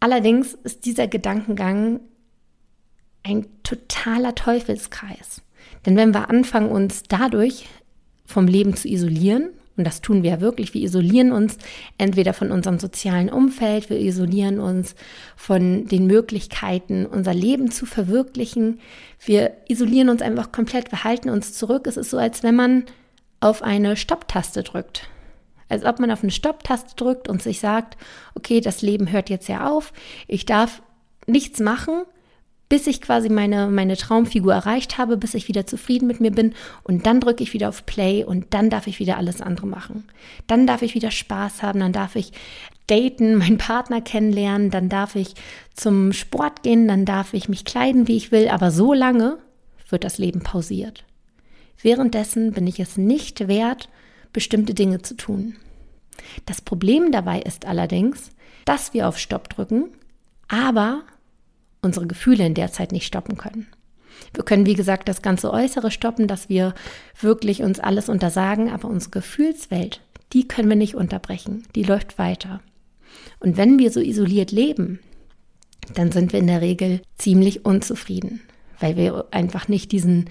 Allerdings 0.00 0.54
ist 0.54 0.84
dieser 0.84 1.08
Gedankengang 1.08 2.00
ein 3.22 3.46
totaler 3.62 4.34
Teufelskreis. 4.34 5.42
Denn 5.84 5.96
wenn 5.96 6.14
wir 6.14 6.30
anfangen, 6.30 6.70
uns 6.70 7.02
dadurch 7.04 7.66
vom 8.24 8.46
Leben 8.46 8.76
zu 8.76 8.88
isolieren, 8.88 9.50
und 9.76 9.84
das 9.84 10.00
tun 10.00 10.22
wir 10.22 10.30
ja 10.30 10.40
wirklich, 10.40 10.72
wir 10.72 10.82
isolieren 10.82 11.32
uns 11.32 11.58
entweder 11.98 12.32
von 12.32 12.50
unserem 12.50 12.78
sozialen 12.78 13.28
Umfeld, 13.28 13.90
wir 13.90 13.98
isolieren 13.98 14.58
uns 14.58 14.94
von 15.36 15.86
den 15.86 16.06
Möglichkeiten, 16.06 17.04
unser 17.04 17.34
Leben 17.34 17.70
zu 17.70 17.84
verwirklichen, 17.84 18.80
wir 19.24 19.52
isolieren 19.68 20.08
uns 20.08 20.22
einfach 20.22 20.50
komplett, 20.50 20.92
wir 20.92 21.04
halten 21.04 21.28
uns 21.28 21.52
zurück. 21.52 21.86
Es 21.86 21.96
ist 21.96 22.10
so, 22.10 22.18
als 22.18 22.42
wenn 22.42 22.56
man 22.56 22.84
auf 23.40 23.62
eine 23.62 23.96
Stopptaste 23.96 24.62
drückt. 24.62 25.08
Als 25.68 25.84
ob 25.84 25.98
man 25.98 26.10
auf 26.10 26.22
eine 26.22 26.32
Stopptaste 26.32 26.94
drückt 26.96 27.28
und 27.28 27.42
sich 27.42 27.60
sagt, 27.60 27.96
okay, 28.34 28.60
das 28.60 28.82
Leben 28.82 29.10
hört 29.10 29.30
jetzt 29.30 29.48
ja 29.48 29.68
auf, 29.68 29.92
ich 30.28 30.46
darf 30.46 30.82
nichts 31.26 31.60
machen, 31.60 32.02
bis 32.68 32.86
ich 32.86 33.00
quasi 33.00 33.28
meine, 33.28 33.68
meine 33.68 33.96
Traumfigur 33.96 34.52
erreicht 34.52 34.98
habe, 34.98 35.16
bis 35.16 35.34
ich 35.34 35.48
wieder 35.48 35.66
zufrieden 35.66 36.08
mit 36.08 36.20
mir 36.20 36.32
bin 36.32 36.54
und 36.82 37.06
dann 37.06 37.20
drücke 37.20 37.42
ich 37.42 37.52
wieder 37.52 37.68
auf 37.68 37.86
Play 37.86 38.24
und 38.24 38.46
dann 38.50 38.70
darf 38.70 38.86
ich 38.86 38.98
wieder 38.98 39.16
alles 39.16 39.40
andere 39.40 39.66
machen. 39.66 40.04
Dann 40.46 40.66
darf 40.66 40.82
ich 40.82 40.94
wieder 40.94 41.12
Spaß 41.12 41.62
haben, 41.62 41.80
dann 41.80 41.92
darf 41.92 42.16
ich 42.16 42.32
daten, 42.88 43.34
meinen 43.36 43.58
Partner 43.58 44.00
kennenlernen, 44.00 44.70
dann 44.70 44.88
darf 44.88 45.14
ich 45.14 45.34
zum 45.74 46.12
Sport 46.12 46.62
gehen, 46.62 46.88
dann 46.88 47.04
darf 47.04 47.34
ich 47.34 47.48
mich 47.48 47.64
kleiden, 47.64 48.08
wie 48.08 48.16
ich 48.16 48.32
will, 48.32 48.48
aber 48.48 48.70
so 48.70 48.92
lange 48.92 49.38
wird 49.88 50.02
das 50.02 50.18
Leben 50.18 50.40
pausiert. 50.40 51.04
Währenddessen 51.80 52.52
bin 52.52 52.66
ich 52.66 52.80
es 52.80 52.96
nicht 52.96 53.46
wert, 53.46 53.88
bestimmte 54.36 54.74
Dinge 54.74 55.00
zu 55.00 55.16
tun. 55.16 55.54
Das 56.44 56.60
Problem 56.60 57.10
dabei 57.10 57.40
ist 57.40 57.64
allerdings, 57.64 58.32
dass 58.66 58.92
wir 58.92 59.08
auf 59.08 59.18
Stopp 59.18 59.48
drücken, 59.48 59.86
aber 60.46 61.04
unsere 61.80 62.06
Gefühle 62.06 62.44
in 62.44 62.52
der 62.52 62.70
Zeit 62.70 62.92
nicht 62.92 63.06
stoppen 63.06 63.38
können. 63.38 63.66
Wir 64.34 64.44
können, 64.44 64.66
wie 64.66 64.74
gesagt, 64.74 65.08
das 65.08 65.22
ganze 65.22 65.50
Äußere 65.50 65.90
stoppen, 65.90 66.28
dass 66.28 66.50
wir 66.50 66.74
wirklich 67.18 67.62
uns 67.62 67.80
alles 67.80 68.10
untersagen, 68.10 68.70
aber 68.70 68.88
unsere 68.88 69.12
Gefühlswelt, 69.12 70.02
die 70.34 70.46
können 70.46 70.68
wir 70.68 70.76
nicht 70.76 70.96
unterbrechen, 70.96 71.62
die 71.74 71.84
läuft 71.84 72.18
weiter. 72.18 72.60
Und 73.40 73.56
wenn 73.56 73.78
wir 73.78 73.90
so 73.90 74.00
isoliert 74.00 74.52
leben, 74.52 75.00
dann 75.94 76.12
sind 76.12 76.34
wir 76.34 76.40
in 76.40 76.46
der 76.46 76.60
Regel 76.60 77.00
ziemlich 77.16 77.64
unzufrieden, 77.64 78.42
weil 78.80 78.96
wir 78.96 79.26
einfach 79.30 79.68
nicht 79.68 79.92
diesen 79.92 80.30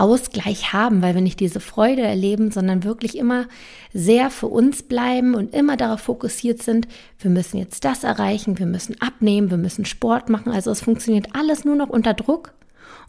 Ausgleich 0.00 0.72
haben, 0.72 1.02
weil 1.02 1.14
wir 1.14 1.20
nicht 1.20 1.40
diese 1.40 1.60
Freude 1.60 2.00
erleben, 2.00 2.50
sondern 2.50 2.84
wirklich 2.84 3.18
immer 3.18 3.46
sehr 3.92 4.30
für 4.30 4.46
uns 4.46 4.82
bleiben 4.82 5.34
und 5.34 5.54
immer 5.54 5.76
darauf 5.76 6.00
fokussiert 6.00 6.62
sind, 6.62 6.88
wir 7.18 7.30
müssen 7.30 7.58
jetzt 7.58 7.84
das 7.84 8.02
erreichen, 8.02 8.58
wir 8.58 8.64
müssen 8.64 8.98
abnehmen, 9.00 9.50
wir 9.50 9.58
müssen 9.58 9.84
Sport 9.84 10.30
machen. 10.30 10.52
Also 10.52 10.70
es 10.70 10.80
funktioniert 10.80 11.28
alles 11.34 11.66
nur 11.66 11.76
noch 11.76 11.90
unter 11.90 12.14
Druck 12.14 12.54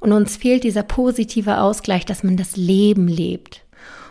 und 0.02 0.12
uns 0.12 0.36
fehlt 0.36 0.66
dieser 0.66 0.84
positive 0.84 1.60
Ausgleich, 1.60 2.06
dass 2.06 2.24
man 2.24 2.36
das 2.36 2.58
Leben 2.58 3.08
lebt. 3.08 3.64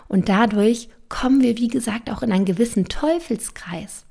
Und 0.08 0.30
dadurch 0.30 0.88
kommen 1.10 1.42
wir, 1.42 1.58
wie 1.58 1.68
gesagt, 1.68 2.10
auch 2.10 2.22
in 2.22 2.32
einen 2.32 2.46
gewissen 2.46 2.86
Teufelskreis. 2.86 4.06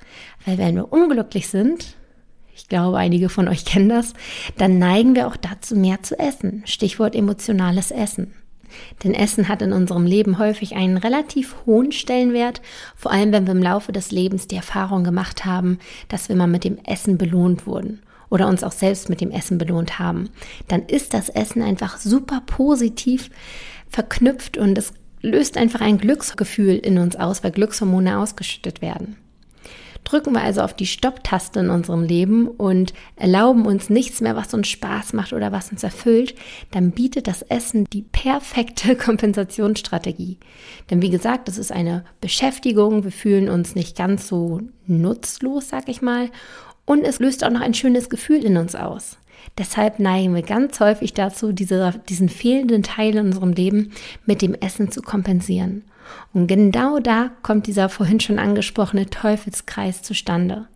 Weil 0.45 0.59
wenn 0.59 0.75
wir 0.75 0.93
unglücklich 0.93 1.47
sind, 1.47 1.95
ich 2.59 2.67
glaube, 2.67 2.97
einige 2.97 3.29
von 3.29 3.47
euch 3.47 3.65
kennen 3.65 3.89
das, 3.89 4.13
dann 4.57 4.79
neigen 4.79 5.15
wir 5.15 5.27
auch 5.27 5.37
dazu, 5.37 5.75
mehr 5.75 6.03
zu 6.03 6.19
essen. 6.19 6.63
Stichwort 6.65 7.15
emotionales 7.15 7.91
Essen. 7.91 8.33
Denn 9.03 9.15
Essen 9.15 9.47
hat 9.47 9.63
in 9.63 9.73
unserem 9.73 10.05
Leben 10.05 10.37
häufig 10.37 10.75
einen 10.75 10.97
relativ 10.97 11.55
hohen 11.65 11.91
Stellenwert, 11.91 12.61
vor 12.95 13.11
allem 13.11 13.31
wenn 13.31 13.47
wir 13.47 13.53
im 13.53 13.63
Laufe 13.63 13.91
des 13.91 14.11
Lebens 14.11 14.45
die 14.45 14.57
Erfahrung 14.57 15.03
gemacht 15.03 15.45
haben, 15.45 15.79
dass 16.07 16.29
wir 16.29 16.35
mal 16.35 16.47
mit 16.47 16.63
dem 16.63 16.77
Essen 16.85 17.17
belohnt 17.17 17.65
wurden 17.65 18.01
oder 18.29 18.47
uns 18.47 18.63
auch 18.63 18.71
selbst 18.71 19.09
mit 19.09 19.21
dem 19.21 19.31
Essen 19.31 19.57
belohnt 19.57 19.97
haben. 19.97 20.29
Dann 20.67 20.83
ist 20.85 21.15
das 21.15 21.29
Essen 21.29 21.63
einfach 21.63 21.97
super 21.97 22.43
positiv 22.45 23.31
verknüpft 23.87 24.57
und 24.57 24.77
es 24.77 24.93
löst 25.21 25.57
einfach 25.57 25.81
ein 25.81 25.97
Glücksgefühl 25.97 26.75
in 26.75 26.99
uns 26.99 27.15
aus, 27.15 27.43
weil 27.43 27.51
Glückshormone 27.51 28.19
ausgeschüttet 28.19 28.81
werden. 28.83 29.15
Drücken 30.09 30.33
wir 30.33 30.41
also 30.41 30.61
auf 30.61 30.73
die 30.73 30.87
Stopptaste 30.87 31.59
in 31.59 31.69
unserem 31.69 32.01
Leben 32.01 32.47
und 32.47 32.95
erlauben 33.15 33.67
uns 33.67 33.91
nichts 33.91 34.21
mehr, 34.21 34.35
was 34.35 34.55
uns 34.55 34.67
Spaß 34.67 35.13
macht 35.13 35.33
oder 35.33 35.51
was 35.51 35.69
uns 35.71 35.83
erfüllt, 35.83 36.33
dann 36.71 36.89
bietet 36.89 37.27
das 37.27 37.43
Essen 37.43 37.85
die 37.93 38.01
perfekte 38.01 38.95
Kompensationsstrategie. 38.97 40.39
Denn 40.89 41.03
wie 41.03 41.11
gesagt, 41.11 41.47
es 41.47 41.59
ist 41.59 41.71
eine 41.71 42.05
Beschäftigung, 42.21 43.03
wir 43.03 43.11
fühlen 43.11 43.49
uns 43.49 43.75
nicht 43.75 43.95
ganz 43.95 44.27
so 44.27 44.61
nutzlos, 44.87 45.69
sag 45.69 45.87
ich 45.87 46.01
mal, 46.01 46.31
und 46.85 47.03
es 47.03 47.19
löst 47.19 47.43
auch 47.43 47.51
noch 47.51 47.61
ein 47.61 47.75
schönes 47.75 48.09
Gefühl 48.09 48.43
in 48.43 48.57
uns 48.57 48.73
aus. 48.73 49.19
Deshalb 49.59 49.99
neigen 49.99 50.33
wir 50.33 50.41
ganz 50.41 50.79
häufig 50.79 51.13
dazu, 51.13 51.51
diese, 51.51 52.01
diesen 52.09 52.29
fehlenden 52.29 52.81
Teil 52.81 53.15
in 53.15 53.27
unserem 53.27 53.53
Leben 53.53 53.91
mit 54.25 54.41
dem 54.41 54.55
Essen 54.55 54.91
zu 54.91 55.03
kompensieren. 55.03 55.83
Und 56.33 56.47
genau 56.47 56.99
da 56.99 57.31
kommt 57.41 57.67
dieser 57.67 57.89
vorhin 57.89 58.19
schon 58.19 58.39
angesprochene 58.39 59.09
Teufelskreis 59.09 60.01
zustande. 60.01 60.67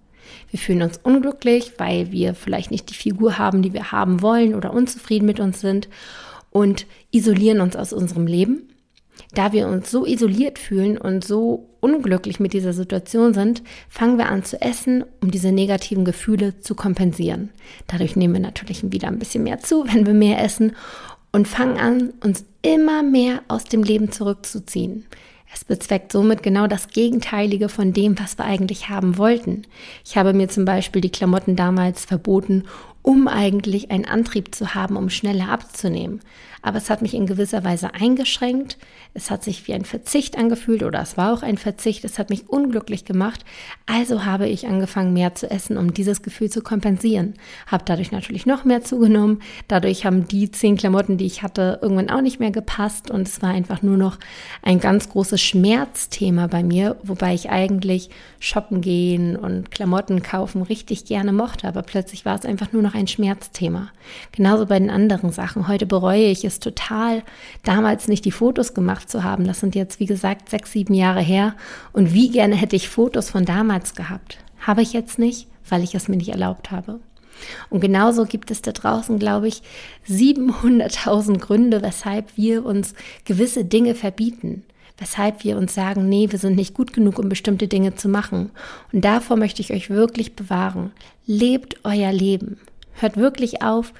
Wir 0.49 0.59
fühlen 0.59 0.81
uns 0.81 0.99
unglücklich, 1.03 1.73
weil 1.77 2.11
wir 2.11 2.33
vielleicht 2.33 2.71
nicht 2.71 2.89
die 2.89 2.95
Figur 2.95 3.37
haben, 3.37 3.61
die 3.61 3.73
wir 3.73 3.91
haben 3.91 4.21
wollen 4.21 4.55
oder 4.55 4.73
unzufrieden 4.73 5.25
mit 5.25 5.39
uns 5.39 5.59
sind 5.61 5.89
und 6.49 6.85
isolieren 7.11 7.61
uns 7.61 7.75
aus 7.75 7.93
unserem 7.93 8.27
Leben. 8.27 8.69
Da 9.33 9.51
wir 9.51 9.67
uns 9.67 9.91
so 9.91 10.05
isoliert 10.05 10.59
fühlen 10.59 10.97
und 10.97 11.23
so 11.23 11.69
unglücklich 11.79 12.39
mit 12.39 12.53
dieser 12.53 12.73
Situation 12.73 13.33
sind, 13.33 13.63
fangen 13.89 14.17
wir 14.17 14.29
an 14.29 14.43
zu 14.43 14.61
essen, 14.61 15.03
um 15.21 15.31
diese 15.31 15.51
negativen 15.51 16.05
Gefühle 16.05 16.59
zu 16.59 16.75
kompensieren. 16.75 17.49
Dadurch 17.87 18.15
nehmen 18.15 18.33
wir 18.33 18.41
natürlich 18.41 18.91
wieder 18.91 19.07
ein 19.07 19.19
bisschen 19.19 19.43
mehr 19.43 19.59
zu, 19.59 19.85
wenn 19.91 20.05
wir 20.05 20.13
mehr 20.13 20.43
essen 20.43 20.73
und 21.33 21.47
fangen 21.47 21.77
an, 21.77 22.13
uns 22.21 22.45
immer 22.61 23.03
mehr 23.03 23.41
aus 23.49 23.65
dem 23.65 23.83
Leben 23.83 24.11
zurückzuziehen. 24.11 25.05
Es 25.53 25.65
bezweckt 25.65 26.11
somit 26.11 26.41
genau 26.41 26.65
das 26.65 26.87
Gegenteilige 26.87 27.69
von 27.69 27.93
dem, 27.93 28.17
was 28.19 28.37
wir 28.37 28.45
eigentlich 28.45 28.89
haben 28.89 29.17
wollten. 29.17 29.63
Ich 30.05 30.17
habe 30.17 30.33
mir 30.33 30.47
zum 30.47 30.65
Beispiel 30.65 31.01
die 31.01 31.11
Klamotten 31.11 31.55
damals 31.55 32.05
verboten, 32.05 32.63
um 33.03 33.27
eigentlich 33.27 33.91
einen 33.91 34.05
Antrieb 34.05 34.55
zu 34.55 34.73
haben, 34.73 34.95
um 34.97 35.09
schneller 35.09 35.49
abzunehmen. 35.49 36.21
Aber 36.65 36.77
es 36.77 36.89
hat 36.89 37.01
mich 37.01 37.13
in 37.13 37.27
gewisser 37.27 37.65
Weise 37.65 37.93
eingeschränkt. 37.93 38.77
Es 39.13 39.29
hat 39.29 39.43
sich 39.43 39.67
wie 39.67 39.73
ein 39.73 39.83
Verzicht 39.83 40.37
angefühlt 40.37 40.81
oder 40.81 41.01
es 41.01 41.17
war 41.17 41.33
auch 41.33 41.43
ein 41.43 41.57
Verzicht. 41.57 42.05
Es 42.05 42.17
hat 42.17 42.29
mich 42.29 42.47
unglücklich 42.47 43.03
gemacht. 43.03 43.43
Also 43.85 44.23
habe 44.23 44.47
ich 44.47 44.65
angefangen, 44.65 45.11
mehr 45.11 45.35
zu 45.35 45.51
essen, 45.51 45.77
um 45.77 45.93
dieses 45.93 46.21
Gefühl 46.21 46.49
zu 46.49 46.61
kompensieren. 46.61 47.33
Habe 47.67 47.83
dadurch 47.85 48.13
natürlich 48.13 48.45
noch 48.45 48.63
mehr 48.63 48.81
zugenommen. 48.81 49.41
Dadurch 49.67 50.05
haben 50.05 50.25
die 50.29 50.51
zehn 50.51 50.77
Klamotten, 50.77 51.17
die 51.17 51.25
ich 51.25 51.43
hatte, 51.43 51.79
irgendwann 51.81 52.09
auch 52.09 52.21
nicht 52.21 52.39
mehr 52.39 52.51
gepasst. 52.51 53.11
Und 53.11 53.27
es 53.27 53.41
war 53.41 53.49
einfach 53.49 53.81
nur 53.81 53.97
noch 53.97 54.17
ein 54.61 54.79
ganz 54.79 55.09
großes 55.09 55.41
Schmerzthema 55.41 56.47
bei 56.47 56.63
mir, 56.63 56.95
wobei 57.03 57.33
ich 57.33 57.49
eigentlich 57.49 58.09
shoppen 58.39 58.79
gehen 58.79 59.35
und 59.35 59.69
Klamotten 59.69 60.23
kaufen 60.23 60.61
richtig 60.61 61.03
gerne 61.03 61.33
mochte. 61.33 61.67
Aber 61.67 61.81
plötzlich 61.81 62.23
war 62.23 62.39
es 62.39 62.45
einfach 62.45 62.71
nur 62.71 62.81
noch 62.81 62.92
noch 62.93 62.99
ein 62.99 63.07
Schmerzthema. 63.07 63.89
Genauso 64.31 64.65
bei 64.65 64.79
den 64.79 64.89
anderen 64.89 65.31
Sachen. 65.31 65.67
Heute 65.67 65.85
bereue 65.85 66.25
ich 66.25 66.45
es 66.45 66.59
total, 66.59 67.23
damals 67.63 68.07
nicht 68.07 68.25
die 68.25 68.31
Fotos 68.31 68.73
gemacht 68.73 69.09
zu 69.09 69.23
haben. 69.23 69.45
Das 69.45 69.59
sind 69.59 69.75
jetzt, 69.75 69.99
wie 69.99 70.05
gesagt, 70.05 70.49
sechs, 70.49 70.71
sieben 70.71 70.93
Jahre 70.93 71.21
her. 71.21 71.55
Und 71.91 72.13
wie 72.13 72.29
gerne 72.29 72.55
hätte 72.55 72.75
ich 72.75 72.89
Fotos 72.89 73.29
von 73.29 73.45
damals 73.45 73.95
gehabt. 73.95 74.37
Habe 74.59 74.81
ich 74.81 74.93
jetzt 74.93 75.19
nicht, 75.19 75.47
weil 75.67 75.83
ich 75.83 75.95
es 75.95 76.07
mir 76.07 76.17
nicht 76.17 76.29
erlaubt 76.29 76.71
habe. 76.71 76.99
Und 77.69 77.81
genauso 77.81 78.25
gibt 78.25 78.51
es 78.51 78.61
da 78.61 78.71
draußen, 78.71 79.19
glaube 79.19 79.47
ich, 79.47 79.63
700.000 80.07 81.39
Gründe, 81.39 81.81
weshalb 81.81 82.37
wir 82.37 82.65
uns 82.65 82.93
gewisse 83.25 83.65
Dinge 83.65 83.95
verbieten 83.95 84.63
weshalb 84.97 85.43
wir 85.43 85.57
uns 85.57 85.73
sagen, 85.73 86.07
nee, 86.07 86.27
wir 86.29 86.39
sind 86.39 86.55
nicht 86.55 86.73
gut 86.73 86.93
genug, 86.93 87.19
um 87.19 87.29
bestimmte 87.29 87.67
Dinge 87.67 87.95
zu 87.95 88.07
machen. 88.07 88.51
Und 88.91 89.03
davor 89.03 89.37
möchte 89.37 89.61
ich 89.61 89.73
euch 89.73 89.89
wirklich 89.89 90.35
bewahren. 90.35 90.91
Lebt 91.25 91.77
euer 91.83 92.11
Leben. 92.11 92.57
Hört 92.93 93.17
wirklich 93.17 93.61
auf, 93.61 93.93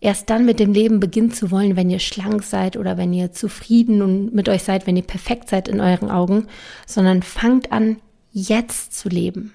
erst 0.00 0.30
dann 0.30 0.44
mit 0.44 0.60
dem 0.60 0.72
Leben 0.72 1.00
beginnen 1.00 1.32
zu 1.32 1.50
wollen, 1.50 1.76
wenn 1.76 1.90
ihr 1.90 1.98
schlank 1.98 2.42
seid 2.42 2.76
oder 2.76 2.96
wenn 2.96 3.12
ihr 3.12 3.32
zufrieden 3.32 4.02
und 4.02 4.34
mit 4.34 4.48
euch 4.48 4.62
seid, 4.62 4.86
wenn 4.86 4.96
ihr 4.96 5.02
perfekt 5.02 5.48
seid 5.48 5.68
in 5.68 5.80
euren 5.80 6.10
Augen, 6.10 6.46
sondern 6.86 7.22
fangt 7.22 7.72
an, 7.72 7.96
jetzt 8.32 8.98
zu 8.98 9.08
leben. 9.08 9.52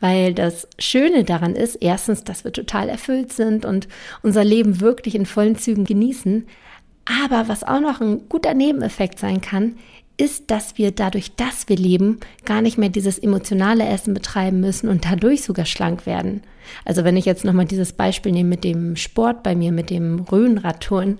Weil 0.00 0.32
das 0.32 0.66
Schöne 0.78 1.24
daran 1.24 1.54
ist, 1.54 1.76
erstens, 1.76 2.24
dass 2.24 2.44
wir 2.44 2.52
total 2.52 2.88
erfüllt 2.88 3.32
sind 3.32 3.64
und 3.66 3.86
unser 4.22 4.44
Leben 4.44 4.80
wirklich 4.80 5.14
in 5.14 5.26
vollen 5.26 5.56
Zügen 5.56 5.84
genießen. 5.84 6.46
Aber 7.04 7.48
was 7.48 7.64
auch 7.64 7.80
noch 7.80 8.00
ein 8.00 8.28
guter 8.28 8.54
Nebeneffekt 8.54 9.18
sein 9.18 9.40
kann, 9.40 9.76
ist, 10.16 10.50
dass 10.50 10.76
wir 10.76 10.90
dadurch, 10.90 11.34
dass 11.36 11.68
wir 11.68 11.76
leben, 11.76 12.20
gar 12.44 12.60
nicht 12.60 12.78
mehr 12.78 12.90
dieses 12.90 13.18
emotionale 13.18 13.86
Essen 13.86 14.12
betreiben 14.14 14.60
müssen 14.60 14.88
und 14.88 15.04
dadurch 15.04 15.42
sogar 15.42 15.64
schlank 15.64 16.06
werden. 16.06 16.42
Also 16.84 17.04
wenn 17.04 17.16
ich 17.16 17.24
jetzt 17.24 17.44
nochmal 17.44 17.64
dieses 17.64 17.92
Beispiel 17.92 18.32
nehme 18.32 18.50
mit 18.50 18.64
dem 18.64 18.96
Sport 18.96 19.42
bei 19.42 19.54
mir, 19.54 19.72
mit 19.72 19.90
dem 19.90 20.20
Röhnradtouren, 20.20 21.18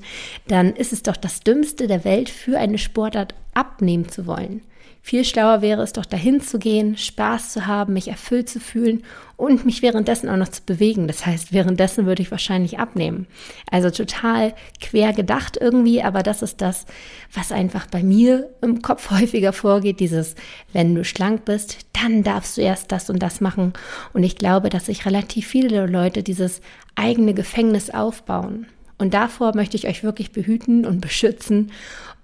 dann 0.49 0.75
ist 0.75 0.93
es 0.93 1.03
doch 1.03 1.17
das 1.17 1.41
Dümmste 1.41 1.87
der 1.87 2.05
Welt 2.05 2.29
für 2.29 2.59
eine 2.59 2.79
Sportart 2.79 3.35
abnehmen 3.55 4.09
zu 4.09 4.27
wollen. 4.27 4.63
Viel 5.03 5.25
schlauer 5.25 5.63
wäre 5.63 5.83
es 5.83 5.95
doch 5.95 6.05
dahin 6.05 6.41
zu 6.41 6.59
gehen, 6.59 6.97
Spaß 6.97 7.53
zu 7.53 7.67
haben, 7.67 7.95
mich 7.95 8.09
erfüllt 8.09 8.51
zu 8.51 8.61
fühlen 8.61 9.03
und 9.37 9.65
mich 9.65 9.81
währenddessen 9.81 10.29
auch 10.29 10.37
noch 10.37 10.49
zu 10.49 10.63
bewegen. 10.63 11.09
Das 11.09 11.25
heißt, 11.25 11.53
währenddessen 11.55 12.05
würde 12.05 12.21
ich 12.21 12.31
wahrscheinlich 12.31 12.79
abnehmen. 12.79 13.27
Also 13.71 13.91
total 13.91 14.55
quer 14.81 15.15
gedacht 15.15 15.57
irgendwie, 15.59 16.03
aber 16.03 16.23
das 16.23 16.43
ist 16.43 16.61
das, 16.61 16.85
was 17.33 17.51
einfach 17.51 17.87
bei 17.87 18.03
mir 18.03 18.51
im 18.61 18.83
Kopf 18.83 19.11
häufiger 19.11 19.55
vorgeht. 19.55 20.01
Dieses, 20.01 20.35
wenn 20.75 20.95
du 20.95 21.05
schlank 21.05 21.47
bist, 21.47 21.79
dann 21.95 22.23
darfst 22.23 22.59
du 22.59 22.61
erst 22.61 22.93
das 22.93 23.09
und 23.09 23.21
das 23.23 23.41
machen. 23.41 23.73
Und 24.13 24.23
ich 24.23 24.37
glaube, 24.37 24.69
dass 24.69 24.87
sich 24.87 25.07
relativ 25.07 25.47
viele 25.47 25.87
Leute 25.87 26.23
dieses 26.23 26.61
eigene 26.95 27.33
Gefängnis 27.33 27.89
aufbauen. 27.89 28.67
Und 28.99 29.15
davor 29.15 29.57
möchte 29.57 29.79
ich 29.79 29.89
euch 29.89 30.05
wirklich 30.05 30.31
behüten 30.31 30.85
und 30.85 31.01
beschützen 31.01 31.73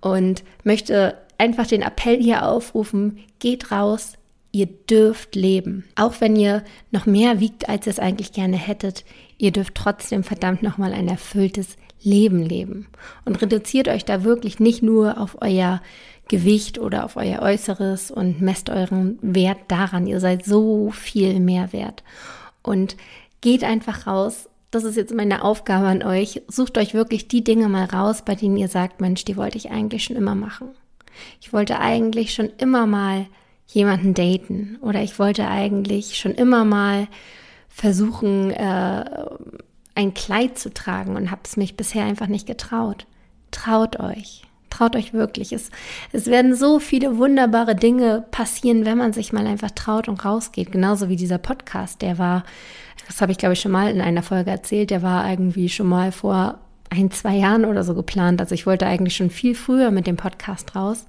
und 0.03 0.45
möchte 0.63 1.17
einfach 1.39 1.67
den 1.67 1.83
Appell 1.83 2.23
hier 2.23 2.47
aufrufen, 2.47 3.19
geht 3.39 3.71
raus, 3.71 4.15
ihr 4.53 4.67
dürft 4.67 5.35
leben. 5.35 5.85
Auch 5.97 6.15
wenn 6.21 6.37
ihr 6.37 6.65
noch 6.91 7.07
mehr 7.07 7.41
wiegt, 7.41 7.69
als 7.69 7.87
ihr 7.87 7.91
es 7.91 7.99
eigentlich 7.99 8.33
gerne 8.33 8.57
hättet, 8.57 9.05
ihr 9.39 9.53
dürft 9.53 9.75
trotzdem 9.75 10.25
verdammt 10.25 10.63
nochmal 10.63 10.93
ein 10.93 11.09
erfülltes 11.09 11.77
Leben 12.03 12.43
leben. 12.43 12.87
Und 13.25 13.41
reduziert 13.43 13.89
euch 13.89 14.05
da 14.05 14.25
wirklich 14.25 14.61
nicht 14.61 14.83
nur 14.83 15.21
auf 15.21 15.39
euer 15.41 15.83
Gewicht 16.29 16.79
oder 16.79 17.05
auf 17.05 17.17
euer 17.17 17.43
Äußeres 17.43 18.11
und 18.11 18.41
messt 18.41 18.71
euren 18.71 19.19
Wert 19.23 19.59
daran. 19.69 20.07
Ihr 20.07 20.21
seid 20.21 20.45
so 20.45 20.91
viel 20.91 21.41
mehr 21.41 21.73
wert. 21.73 22.03
Und 22.63 22.97
geht 23.41 23.63
einfach 23.63 24.07
raus. 24.07 24.49
Das 24.71 24.85
ist 24.85 24.97
jetzt 24.97 25.15
meine 25.15 25.45
Aufgabe 25.45 25.87
an 25.87 26.03
euch. 26.03 26.43
Sucht 26.49 26.79
euch 26.79 26.95
wirklich 26.95 27.29
die 27.29 27.45
Dinge 27.45 27.69
mal 27.69 27.85
raus, 27.85 28.23
bei 28.25 28.35
denen 28.35 28.57
ihr 28.57 28.69
sagt, 28.69 29.01
Mensch, 29.01 29.25
die 29.25 29.37
wollte 29.37 29.59
ich 29.59 29.71
eigentlich 29.71 30.05
schon 30.05 30.17
immer 30.17 30.35
machen. 30.35 30.69
Ich 31.41 31.53
wollte 31.53 31.81
eigentlich 31.81 32.35
schon 32.35 32.51
immer 32.59 32.87
mal 32.87 33.27
jemanden 33.67 34.15
daten 34.15 34.79
oder 34.81 35.03
ich 35.03 35.19
wollte 35.19 35.49
eigentlich 35.49 36.19
schon 36.19 36.33
immer 36.33 36.65
mal 36.65 37.09
versuchen, 37.69 38.51
äh, 38.53 39.05
ein 39.95 40.15
Kleid 40.15 40.59
zu 40.59 40.73
tragen 40.73 41.17
und 41.17 41.31
habe 41.31 41.43
es 41.45 41.57
mich 41.57 41.77
bisher 41.77 42.05
einfach 42.05 42.29
nicht 42.29 42.47
getraut. 42.47 43.07
Traut 43.51 43.99
euch. 43.99 44.43
Traut 44.71 44.95
euch 44.95 45.15
wirklich. 45.15 45.53
Es, 45.53 45.71
es 46.13 46.27
werden 46.27 46.55
so 46.55 46.79
viele 46.79 47.17
wunderbare 47.17 47.75
Dinge 47.75 48.25
passieren, 48.31 48.85
wenn 48.85 48.99
man 48.99 49.13
sich 49.13 49.33
mal 49.33 49.47
einfach 49.47 49.71
traut 49.71 50.09
und 50.09 50.25
rausgeht. 50.25 50.71
Genauso 50.71 51.09
wie 51.09 51.17
dieser 51.17 51.39
Podcast, 51.39 52.03
der 52.03 52.19
war, 52.19 52.45
das 53.07 53.21
habe 53.21 53.33
ich 53.33 53.39
glaube 53.39 53.55
ich 53.55 53.61
schon 53.61 53.73
mal 53.73 53.91
in 53.91 54.01
einer 54.01 54.23
Folge 54.23 54.51
erzählt, 54.51 54.91
der 54.91 55.03
war 55.03 55.29
irgendwie 55.29 55.69
schon 55.69 55.87
mal 55.87 56.13
vor 56.13 56.61
ein, 56.91 57.11
zwei 57.11 57.35
Jahren 57.35 57.65
oder 57.65 57.83
so 57.83 57.95
geplant. 57.95 58.41
Also 58.41 58.55
ich 58.55 58.67
wollte 58.67 58.87
eigentlich 58.87 59.17
schon 59.17 59.31
viel 59.31 59.55
früher 59.55 59.91
mit 59.91 60.07
dem 60.07 60.17
Podcast 60.17 60.77
raus. 60.77 61.07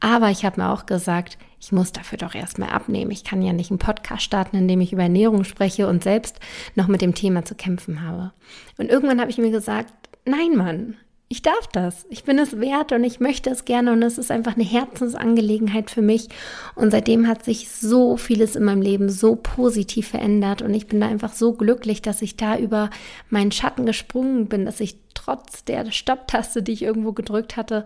Aber 0.00 0.30
ich 0.30 0.44
habe 0.44 0.60
mir 0.60 0.70
auch 0.70 0.86
gesagt, 0.86 1.38
ich 1.60 1.72
muss 1.72 1.92
dafür 1.92 2.18
doch 2.18 2.34
erstmal 2.34 2.70
abnehmen. 2.70 3.10
Ich 3.10 3.24
kann 3.24 3.42
ja 3.42 3.52
nicht 3.52 3.70
einen 3.70 3.78
Podcast 3.78 4.22
starten, 4.22 4.56
in 4.56 4.68
dem 4.68 4.80
ich 4.80 4.92
über 4.92 5.02
Ernährung 5.02 5.44
spreche 5.44 5.88
und 5.88 6.04
selbst 6.04 6.38
noch 6.74 6.86
mit 6.86 7.00
dem 7.00 7.14
Thema 7.14 7.44
zu 7.44 7.54
kämpfen 7.54 8.02
habe. 8.02 8.32
Und 8.76 8.90
irgendwann 8.90 9.20
habe 9.20 9.30
ich 9.30 9.38
mir 9.38 9.50
gesagt, 9.50 9.92
nein, 10.26 10.54
Mann, 10.54 10.96
ich 11.28 11.42
darf 11.42 11.66
das. 11.72 12.06
Ich 12.08 12.22
bin 12.22 12.38
es 12.38 12.60
wert 12.60 12.92
und 12.92 13.02
ich 13.02 13.18
möchte 13.18 13.50
es 13.50 13.64
gerne 13.64 13.92
und 13.92 14.02
es 14.02 14.16
ist 14.16 14.30
einfach 14.30 14.54
eine 14.54 14.64
Herzensangelegenheit 14.64 15.90
für 15.90 16.02
mich. 16.02 16.28
Und 16.76 16.92
seitdem 16.92 17.26
hat 17.26 17.44
sich 17.44 17.68
so 17.68 18.16
vieles 18.16 18.54
in 18.54 18.62
meinem 18.62 18.82
Leben 18.82 19.08
so 19.08 19.34
positiv 19.34 20.08
verändert 20.08 20.62
und 20.62 20.72
ich 20.72 20.86
bin 20.86 21.00
da 21.00 21.08
einfach 21.08 21.32
so 21.32 21.52
glücklich, 21.52 22.00
dass 22.00 22.22
ich 22.22 22.36
da 22.36 22.56
über 22.56 22.90
meinen 23.28 23.50
Schatten 23.50 23.86
gesprungen 23.86 24.46
bin, 24.46 24.66
dass 24.66 24.78
ich 24.78 24.98
trotz 25.26 25.64
der 25.64 25.90
Stopptaste, 25.90 26.62
die 26.62 26.72
ich 26.72 26.82
irgendwo 26.82 27.12
gedrückt 27.12 27.56
hatte, 27.56 27.84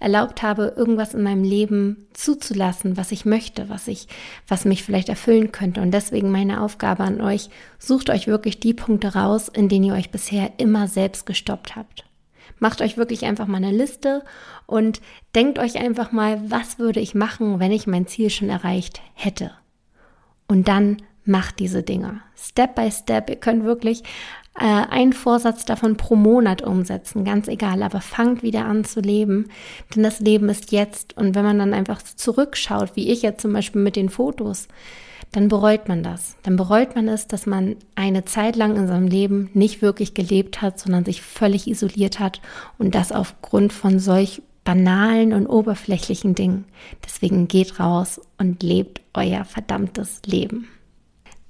erlaubt 0.00 0.42
habe, 0.42 0.74
irgendwas 0.76 1.14
in 1.14 1.22
meinem 1.22 1.44
Leben 1.44 2.08
zuzulassen, 2.12 2.96
was 2.96 3.12
ich 3.12 3.24
möchte, 3.24 3.68
was 3.68 3.86
ich, 3.86 4.08
was 4.48 4.64
mich 4.64 4.82
vielleicht 4.82 5.08
erfüllen 5.08 5.52
könnte. 5.52 5.82
Und 5.82 5.92
deswegen 5.92 6.32
meine 6.32 6.60
Aufgabe 6.60 7.04
an 7.04 7.20
euch, 7.20 7.48
sucht 7.78 8.10
euch 8.10 8.26
wirklich 8.26 8.58
die 8.58 8.74
Punkte 8.74 9.14
raus, 9.14 9.48
in 9.48 9.68
denen 9.68 9.84
ihr 9.84 9.94
euch 9.94 10.10
bisher 10.10 10.52
immer 10.58 10.88
selbst 10.88 11.26
gestoppt 11.26 11.76
habt. 11.76 12.04
Macht 12.58 12.82
euch 12.82 12.96
wirklich 12.96 13.24
einfach 13.24 13.46
mal 13.46 13.58
eine 13.58 13.70
Liste 13.70 14.24
und 14.66 15.00
denkt 15.34 15.58
euch 15.58 15.78
einfach 15.78 16.10
mal, 16.10 16.50
was 16.50 16.78
würde 16.78 17.00
ich 17.00 17.14
machen, 17.14 17.60
wenn 17.60 17.72
ich 17.72 17.86
mein 17.86 18.08
Ziel 18.08 18.30
schon 18.30 18.48
erreicht 18.48 19.00
hätte. 19.14 19.52
Und 20.48 20.66
dann 20.66 20.98
macht 21.24 21.60
diese 21.60 21.82
Dinge. 21.82 22.20
Step 22.36 22.74
by 22.74 22.90
Step. 22.90 23.30
Ihr 23.30 23.36
könnt 23.36 23.64
wirklich 23.64 24.02
äh, 24.58 24.64
einen 24.64 25.12
Vorsatz 25.12 25.64
davon 25.64 25.96
pro 25.96 26.16
Monat 26.16 26.62
umsetzen, 26.62 27.24
ganz 27.24 27.48
egal, 27.48 27.82
aber 27.82 28.00
fangt 28.00 28.42
wieder 28.42 28.64
an 28.64 28.84
zu 28.84 29.00
leben, 29.00 29.48
denn 29.94 30.02
das 30.02 30.20
Leben 30.20 30.48
ist 30.48 30.72
jetzt. 30.72 31.16
Und 31.16 31.34
wenn 31.34 31.44
man 31.44 31.58
dann 31.58 31.74
einfach 31.74 32.02
zurückschaut, 32.02 32.96
wie 32.96 33.10
ich 33.10 33.22
jetzt 33.22 33.42
zum 33.42 33.52
Beispiel 33.52 33.82
mit 33.82 33.96
den 33.96 34.08
Fotos, 34.08 34.68
dann 35.32 35.48
bereut 35.48 35.88
man 35.88 36.02
das. 36.02 36.36
Dann 36.42 36.56
bereut 36.56 36.96
man 36.96 37.06
es, 37.08 37.28
dass 37.28 37.46
man 37.46 37.76
eine 37.94 38.24
Zeit 38.24 38.56
lang 38.56 38.76
in 38.76 38.88
seinem 38.88 39.06
Leben 39.06 39.50
nicht 39.54 39.80
wirklich 39.80 40.14
gelebt 40.14 40.60
hat, 40.60 40.80
sondern 40.80 41.04
sich 41.04 41.22
völlig 41.22 41.68
isoliert 41.68 42.18
hat 42.18 42.40
und 42.78 42.94
das 42.94 43.12
aufgrund 43.12 43.72
von 43.72 43.98
solch 44.00 44.42
banalen 44.64 45.32
und 45.32 45.46
oberflächlichen 45.46 46.34
Dingen. 46.34 46.64
Deswegen 47.04 47.48
geht 47.48 47.78
raus 47.80 48.20
und 48.38 48.62
lebt 48.62 49.00
euer 49.14 49.44
verdammtes 49.44 50.20
Leben. 50.26 50.68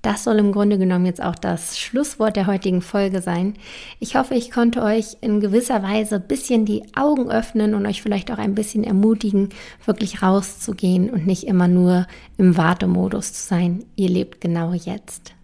Das 0.02 0.24
soll 0.24 0.38
im 0.38 0.52
Grunde 0.52 0.78
genommen 0.78 1.04
jetzt 1.04 1.22
auch 1.22 1.34
das 1.34 1.78
Schlusswort 1.78 2.36
der 2.36 2.46
heutigen 2.46 2.80
Folge 2.80 3.20
sein. 3.20 3.54
Ich 3.98 4.16
hoffe, 4.16 4.34
ich 4.34 4.50
konnte 4.50 4.82
euch 4.82 5.18
in 5.20 5.40
gewisser 5.40 5.82
Weise 5.82 6.16
ein 6.16 6.26
bisschen 6.26 6.64
die 6.64 6.82
Augen 6.96 7.30
öffnen 7.30 7.74
und 7.74 7.84
euch 7.84 8.00
vielleicht 8.00 8.30
auch 8.30 8.38
ein 8.38 8.54
bisschen 8.54 8.82
ermutigen, 8.82 9.50
wirklich 9.84 10.22
rauszugehen 10.22 11.10
und 11.10 11.26
nicht 11.26 11.44
immer 11.44 11.68
nur 11.68 12.06
im 12.38 12.56
Wartemodus 12.56 13.34
zu 13.34 13.46
sein. 13.46 13.84
Ihr 13.96 14.08
lebt 14.08 14.40
genau 14.40 14.72
jetzt. 14.72 15.34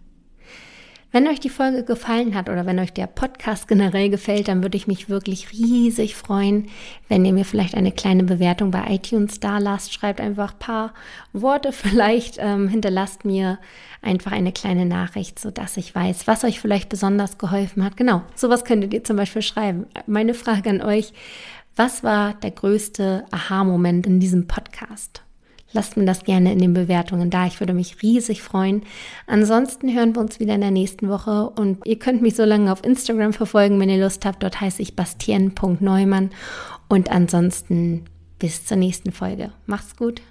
Wenn 1.17 1.27
euch 1.29 1.39
die 1.39 1.49
Folge 1.49 1.83
gefallen 1.83 2.35
hat 2.35 2.47
oder 2.47 2.67
wenn 2.67 2.77
euch 2.77 2.93
der 2.93 3.07
Podcast 3.07 3.67
generell 3.67 4.11
gefällt, 4.11 4.49
dann 4.49 4.61
würde 4.61 4.77
ich 4.77 4.85
mich 4.85 5.09
wirklich 5.09 5.51
riesig 5.51 6.15
freuen, 6.15 6.67
wenn 7.09 7.25
ihr 7.25 7.33
mir 7.33 7.43
vielleicht 7.43 7.73
eine 7.73 7.91
kleine 7.91 8.23
Bewertung 8.23 8.69
bei 8.69 8.83
iTunes 8.93 9.39
da 9.39 9.57
lasst. 9.57 9.91
Schreibt 9.91 10.21
einfach 10.21 10.53
ein 10.53 10.59
paar 10.59 10.93
Worte 11.33 11.71
vielleicht, 11.71 12.37
ähm, 12.39 12.67
hinterlasst 12.67 13.25
mir 13.25 13.57
einfach 14.03 14.31
eine 14.31 14.51
kleine 14.51 14.85
Nachricht, 14.85 15.39
sodass 15.39 15.75
ich 15.77 15.95
weiß, 15.95 16.27
was 16.27 16.43
euch 16.43 16.59
vielleicht 16.59 16.87
besonders 16.87 17.39
geholfen 17.39 17.83
hat. 17.83 17.97
Genau, 17.97 18.21
sowas 18.35 18.63
könntet 18.63 18.93
ihr 18.93 19.03
zum 19.03 19.17
Beispiel 19.17 19.41
schreiben. 19.41 19.87
Meine 20.05 20.35
Frage 20.35 20.69
an 20.69 20.83
euch, 20.83 21.13
was 21.75 22.03
war 22.03 22.35
der 22.35 22.51
größte 22.51 23.25
Aha-Moment 23.31 24.05
in 24.05 24.19
diesem 24.19 24.45
Podcast? 24.45 25.23
Lasst 25.73 25.97
mir 25.97 26.05
das 26.05 26.23
gerne 26.23 26.53
in 26.53 26.59
den 26.59 26.73
Bewertungen 26.73 27.29
da. 27.29 27.45
Ich 27.45 27.59
würde 27.59 27.73
mich 27.73 28.01
riesig 28.01 28.41
freuen. 28.41 28.83
Ansonsten 29.25 29.93
hören 29.93 30.15
wir 30.15 30.21
uns 30.21 30.39
wieder 30.39 30.55
in 30.55 30.61
der 30.61 30.71
nächsten 30.71 31.09
Woche 31.09 31.49
und 31.49 31.85
ihr 31.85 31.99
könnt 31.99 32.21
mich 32.21 32.35
so 32.35 32.45
lange 32.45 32.71
auf 32.71 32.83
Instagram 32.83 33.33
verfolgen, 33.33 33.79
wenn 33.79 33.89
ihr 33.89 34.01
Lust 34.03 34.25
habt. 34.25 34.43
Dort 34.43 34.61
heiße 34.61 34.81
ich 34.81 34.95
bastien.neumann 34.95 36.31
und 36.87 37.11
ansonsten 37.11 38.05
bis 38.39 38.65
zur 38.65 38.77
nächsten 38.77 39.11
Folge. 39.11 39.51
Macht's 39.65 39.95
gut. 39.95 40.21